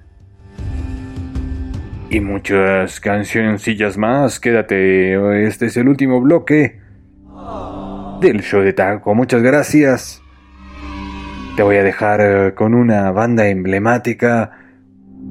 y 2.10 2.20
muchas 2.20 3.00
cancioncillas 3.00 3.98
más. 3.98 4.40
Quédate, 4.40 5.48
este 5.48 5.66
es 5.66 5.78
el 5.78 5.88
último 5.88 6.22
bloque 6.22 6.80
del 8.22 8.42
show 8.42 8.62
de 8.62 8.74
Taco. 8.74 9.16
Muchas 9.16 9.42
gracias. 9.42 10.22
Te 11.56 11.64
voy 11.64 11.78
a 11.78 11.84
dejar 11.84 12.22
eh, 12.22 12.54
con 12.54 12.74
una 12.74 13.12
banda 13.12 13.48
emblemática. 13.48 14.52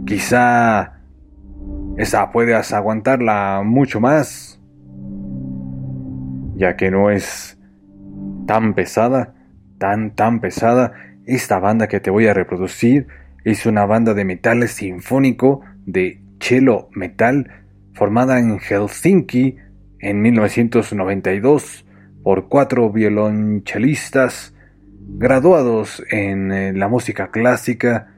Quizá 0.07 1.01
esa 1.97 2.31
puedas 2.31 2.73
aguantarla 2.73 3.63
mucho 3.65 4.01
más, 4.01 4.61
ya 6.55 6.77
que 6.77 6.91
no 6.91 7.11
es 7.11 7.59
tan 8.47 8.75
pesada, 8.75 9.35
tan, 9.79 10.15
tan 10.15 10.41
pesada. 10.41 10.93
Esta 11.27 11.59
banda 11.59 11.89
que 11.89 12.01
te 12.01 12.11
voy 12.11 12.27
a 12.27 12.35
reproducir 12.35 13.07
es 13.45 13.67
una 13.67 13.87
banda 13.87 14.15
de 14.15 14.25
metal 14.25 14.67
sinfónico 14.69 15.61
de 15.87 16.21
cello 16.41 16.89
metal 16.93 17.65
formada 17.95 18.39
en 18.39 18.59
Helsinki 18.59 19.57
en 20.01 20.21
1992 20.21 21.87
por 22.23 22.49
cuatro 22.49 22.91
violonchelistas 22.91 24.55
graduados 25.09 26.03
en 26.11 26.53
eh, 26.53 26.73
la 26.73 26.89
música 26.89 27.31
clásica 27.31 28.09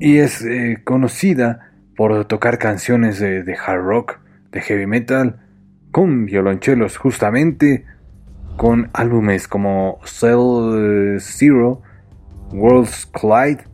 y 0.00 0.18
es 0.18 0.44
eh, 0.44 0.80
conocida 0.84 1.72
por 1.96 2.24
tocar 2.26 2.58
canciones 2.58 3.18
de, 3.18 3.42
de 3.42 3.56
hard 3.56 3.82
rock, 3.82 4.18
de 4.50 4.60
heavy 4.60 4.86
metal, 4.86 5.40
con 5.92 6.26
violonchelos 6.26 6.96
justamente, 6.96 7.84
con 8.56 8.90
álbumes 8.92 9.48
como 9.48 9.98
Cell 10.04 11.18
Zero, 11.20 11.82
Worlds 12.52 13.06
Collide, 13.06 13.64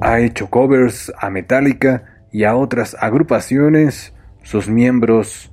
ha 0.00 0.20
hecho 0.20 0.48
covers 0.50 1.12
a 1.18 1.30
Metallica 1.30 2.04
y 2.30 2.44
a 2.44 2.56
otras 2.56 2.96
agrupaciones. 2.98 4.12
Sus 4.42 4.68
miembros 4.68 5.50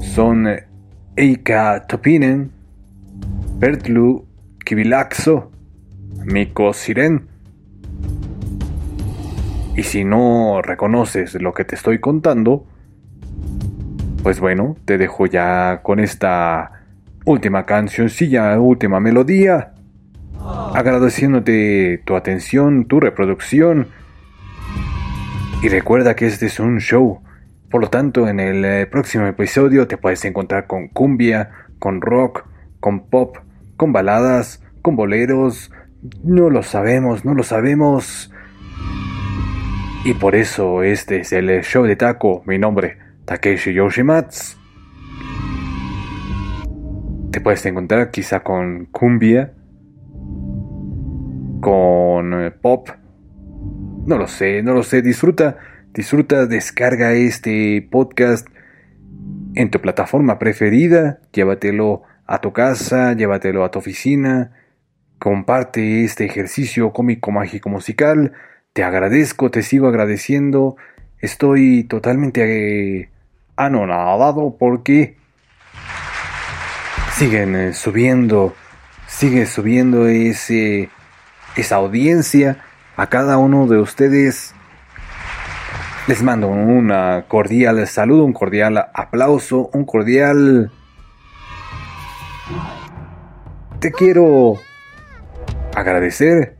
son 0.00 0.46
Eika 1.16 1.86
Topinen, 1.86 2.52
Bertlu 3.58 4.26
Kivilaxo, 4.64 5.50
Miko 6.24 6.72
Siren. 6.72 7.28
Y 9.76 9.82
si 9.82 10.04
no 10.04 10.62
reconoces 10.62 11.34
lo 11.34 11.52
que 11.52 11.64
te 11.64 11.74
estoy 11.74 11.98
contando, 12.00 12.66
pues 14.22 14.40
bueno, 14.40 14.76
te 14.84 14.98
dejo 14.98 15.26
ya 15.26 15.80
con 15.82 16.00
esta 16.00 16.72
última 17.24 17.66
cancioncilla, 17.66 18.58
última 18.60 19.00
melodía 19.00 19.72
agradeciéndote 20.74 22.02
tu 22.04 22.16
atención, 22.16 22.86
tu 22.86 23.00
reproducción. 23.00 23.88
Y 25.62 25.68
recuerda 25.68 26.16
que 26.16 26.26
este 26.26 26.46
es 26.46 26.60
un 26.60 26.78
show. 26.78 27.20
Por 27.70 27.82
lo 27.82 27.90
tanto, 27.90 28.28
en 28.28 28.40
el 28.40 28.64
eh, 28.64 28.86
próximo 28.86 29.26
episodio 29.26 29.86
te 29.86 29.96
puedes 29.96 30.24
encontrar 30.24 30.66
con 30.66 30.88
cumbia, 30.88 31.50
con 31.78 32.00
rock, 32.00 32.44
con 32.80 33.08
pop, 33.08 33.36
con 33.76 33.92
baladas, 33.92 34.62
con 34.82 34.96
boleros. 34.96 35.70
No 36.24 36.50
lo 36.50 36.62
sabemos, 36.62 37.24
no 37.24 37.34
lo 37.34 37.42
sabemos. 37.42 38.32
Y 40.04 40.14
por 40.14 40.34
eso 40.34 40.82
este 40.82 41.20
es 41.20 41.32
el 41.32 41.62
show 41.62 41.84
de 41.84 41.94
Taco. 41.94 42.42
Mi 42.46 42.58
nombre, 42.58 42.96
Takeshi 43.30 43.72
Yoshimatsu. 43.72 44.58
Te 47.30 47.40
puedes 47.40 47.64
encontrar 47.64 48.10
quizá 48.10 48.40
con 48.40 48.86
cumbia, 48.86 49.52
con 51.60 52.34
eh, 52.34 52.50
pop. 52.50 52.88
No 54.04 54.18
lo 54.18 54.26
sé, 54.26 54.64
no 54.64 54.74
lo 54.74 54.82
sé. 54.82 55.00
Disfruta, 55.00 55.58
disfruta, 55.94 56.46
descarga 56.46 57.12
este 57.12 57.86
podcast 57.88 58.48
en 59.54 59.70
tu 59.70 59.80
plataforma 59.80 60.40
preferida. 60.40 61.20
Llévatelo 61.32 62.02
a 62.26 62.40
tu 62.40 62.52
casa, 62.52 63.12
llévatelo 63.12 63.62
a 63.62 63.70
tu 63.70 63.78
oficina. 63.78 64.56
Comparte 65.20 66.02
este 66.02 66.24
ejercicio 66.24 66.92
cómico 66.92 67.30
mágico 67.30 67.68
musical. 67.68 68.32
Te 68.72 68.82
agradezco, 68.82 69.52
te 69.52 69.62
sigo 69.62 69.86
agradeciendo. 69.86 70.74
Estoy 71.20 71.84
totalmente 71.84 73.02
eh, 73.02 73.10
anonadado 73.64 74.56
porque 74.58 75.16
siguen 77.12 77.54
eh, 77.54 77.72
subiendo, 77.74 78.54
sigue 79.06 79.46
subiendo 79.46 80.06
ese 80.06 80.88
esa 81.56 81.76
audiencia, 81.76 82.58
a 82.96 83.08
cada 83.08 83.36
uno 83.38 83.66
de 83.66 83.78
ustedes 83.78 84.54
les 86.06 86.22
mando 86.22 86.48
una 86.48 87.26
cordial 87.28 87.86
saludo, 87.86 88.24
un 88.24 88.32
cordial 88.32 88.78
aplauso, 88.94 89.70
un 89.72 89.84
cordial... 89.84 90.70
Te 93.78 93.92
quiero 93.92 94.54
agradecer 95.74 96.59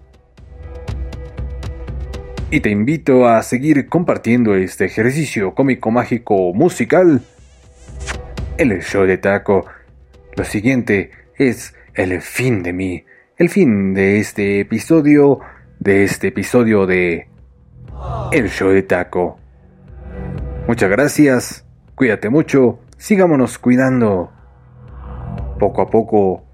y 2.50 2.60
te 2.60 2.70
invito 2.70 3.28
a 3.28 3.42
seguir 3.42 3.88
compartiendo 3.88 4.54
este 4.54 4.86
ejercicio 4.86 5.54
cómico 5.54 5.90
mágico 5.90 6.52
musical. 6.52 7.22
El 8.58 8.82
show 8.82 9.04
de 9.04 9.18
taco. 9.18 9.66
Lo 10.36 10.44
siguiente 10.44 11.10
es 11.36 11.74
el 11.94 12.20
fin 12.20 12.62
de 12.62 12.72
mí 12.72 13.04
el 13.40 13.48
fin 13.48 13.94
de 13.94 14.18
este 14.18 14.60
episodio, 14.60 15.40
de 15.78 16.04
este 16.04 16.28
episodio 16.28 16.84
de 16.84 17.26
El 18.32 18.50
Show 18.50 18.68
de 18.68 18.82
Taco. 18.82 19.38
Muchas 20.68 20.90
gracias, 20.90 21.64
cuídate 21.94 22.28
mucho, 22.28 22.80
sigámonos 22.98 23.58
cuidando. 23.58 24.30
Poco 25.58 25.80
a 25.80 25.86
poco 25.86 26.44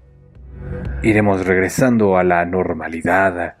iremos 1.03 1.45
regresando 1.45 2.15
a 2.15 2.23
la 2.23 2.45
normalidad. 2.45 3.56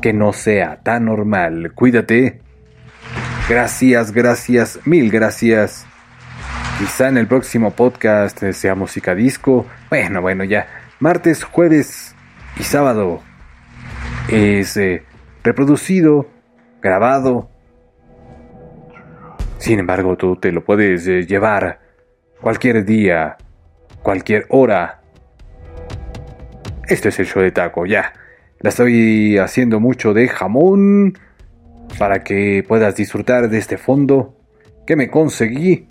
Que 0.00 0.12
no 0.12 0.32
sea 0.32 0.80
tan 0.82 1.04
normal, 1.06 1.72
cuídate. 1.74 2.40
Gracias, 3.48 4.12
gracias, 4.12 4.80
mil 4.84 5.10
gracias. 5.10 5.86
Quizá 6.78 7.08
en 7.08 7.18
el 7.18 7.26
próximo 7.26 7.70
podcast 7.72 8.42
sea 8.52 8.74
música 8.74 9.14
disco. 9.14 9.66
Bueno, 9.90 10.20
bueno, 10.20 10.44
ya. 10.44 10.66
Martes, 11.00 11.44
jueves, 11.44 12.14
y 12.58 12.62
sábado 12.64 13.22
es 14.28 14.76
eh, 14.76 15.04
reproducido, 15.42 16.28
grabado. 16.80 17.50
Sin 19.58 19.78
embargo, 19.78 20.16
tú 20.16 20.36
te 20.36 20.52
lo 20.52 20.64
puedes 20.64 21.06
eh, 21.06 21.26
llevar 21.26 21.80
cualquier 22.40 22.84
día, 22.84 23.36
cualquier 24.02 24.46
hora. 24.48 25.00
Este 26.86 27.08
es 27.08 27.18
el 27.20 27.26
show 27.26 27.42
de 27.42 27.52
taco, 27.52 27.86
ya. 27.86 28.12
La 28.62 28.68
estoy 28.68 29.38
haciendo 29.38 29.80
mucho 29.80 30.14
de 30.14 30.28
jamón 30.28 31.18
para 31.98 32.22
que 32.22 32.64
puedas 32.66 32.94
disfrutar 32.94 33.50
de 33.50 33.58
este 33.58 33.76
fondo 33.76 34.36
que 34.86 34.94
me 34.94 35.10
conseguí. 35.10 35.88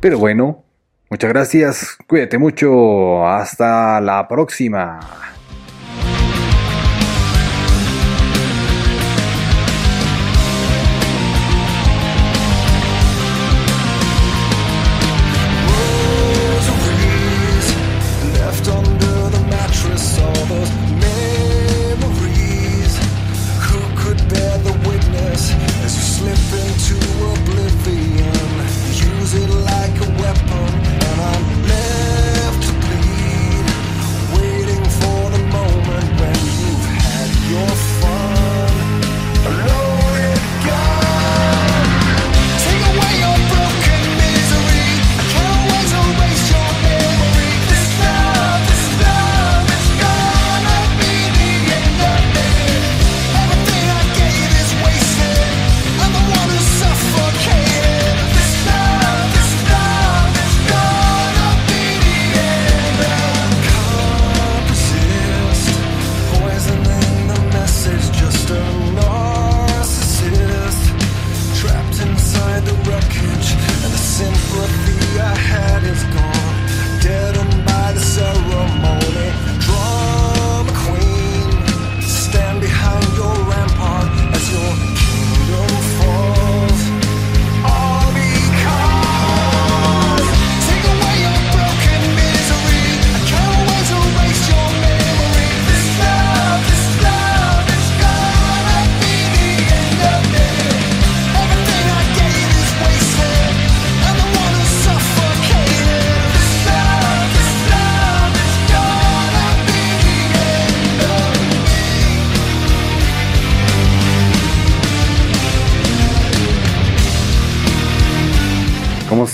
Pero 0.00 0.18
bueno, 0.18 0.64
muchas 1.08 1.30
gracias, 1.30 1.96
cuídate 2.08 2.36
mucho, 2.36 3.24
hasta 3.24 4.00
la 4.00 4.26
próxima. 4.26 4.98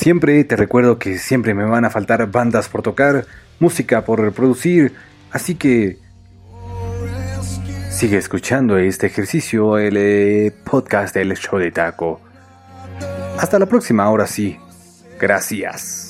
siempre, 0.09 0.43
te 0.45 0.57
recuerdo 0.57 0.99
que 0.99 1.19
siempre 1.19 1.53
me 1.53 1.67
van 1.67 1.85
a 1.85 1.91
faltar 1.91 2.31
bandas 2.31 2.71
por 2.71 2.81
tocar, 2.81 3.27
música 3.61 4.07
por 4.07 4.23
reproducir, 4.23 4.95
así 5.31 5.55
que 5.55 5.99
sigue 7.91 8.17
escuchando 8.17 8.79
este 8.79 9.09
ejercicio, 9.09 9.77
el 9.77 9.99
eh, 9.99 10.51
podcast 10.65 11.15
del 11.15 11.37
show 11.37 11.59
de 11.59 11.71
taco. 11.73 12.23
Hasta 13.39 13.59
la 13.59 13.67
próxima, 13.67 14.05
ahora 14.05 14.27
sí. 14.27 14.59
Gracias. 15.21 16.08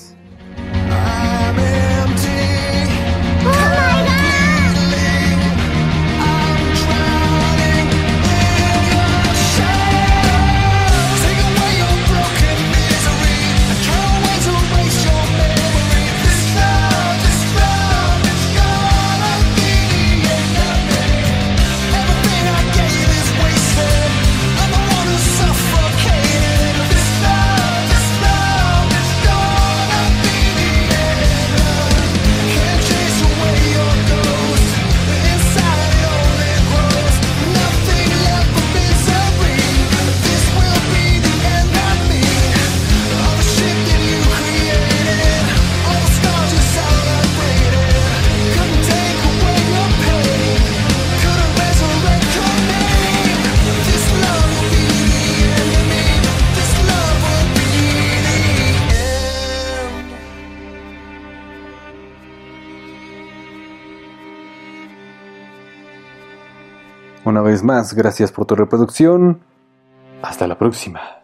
más, 67.63 67.95
gracias 67.95 68.33
por 68.33 68.47
tu 68.47 68.55
reproducción. 68.55 69.41
Hasta 70.23 70.47
la 70.47 70.59
próxima. 70.59 71.18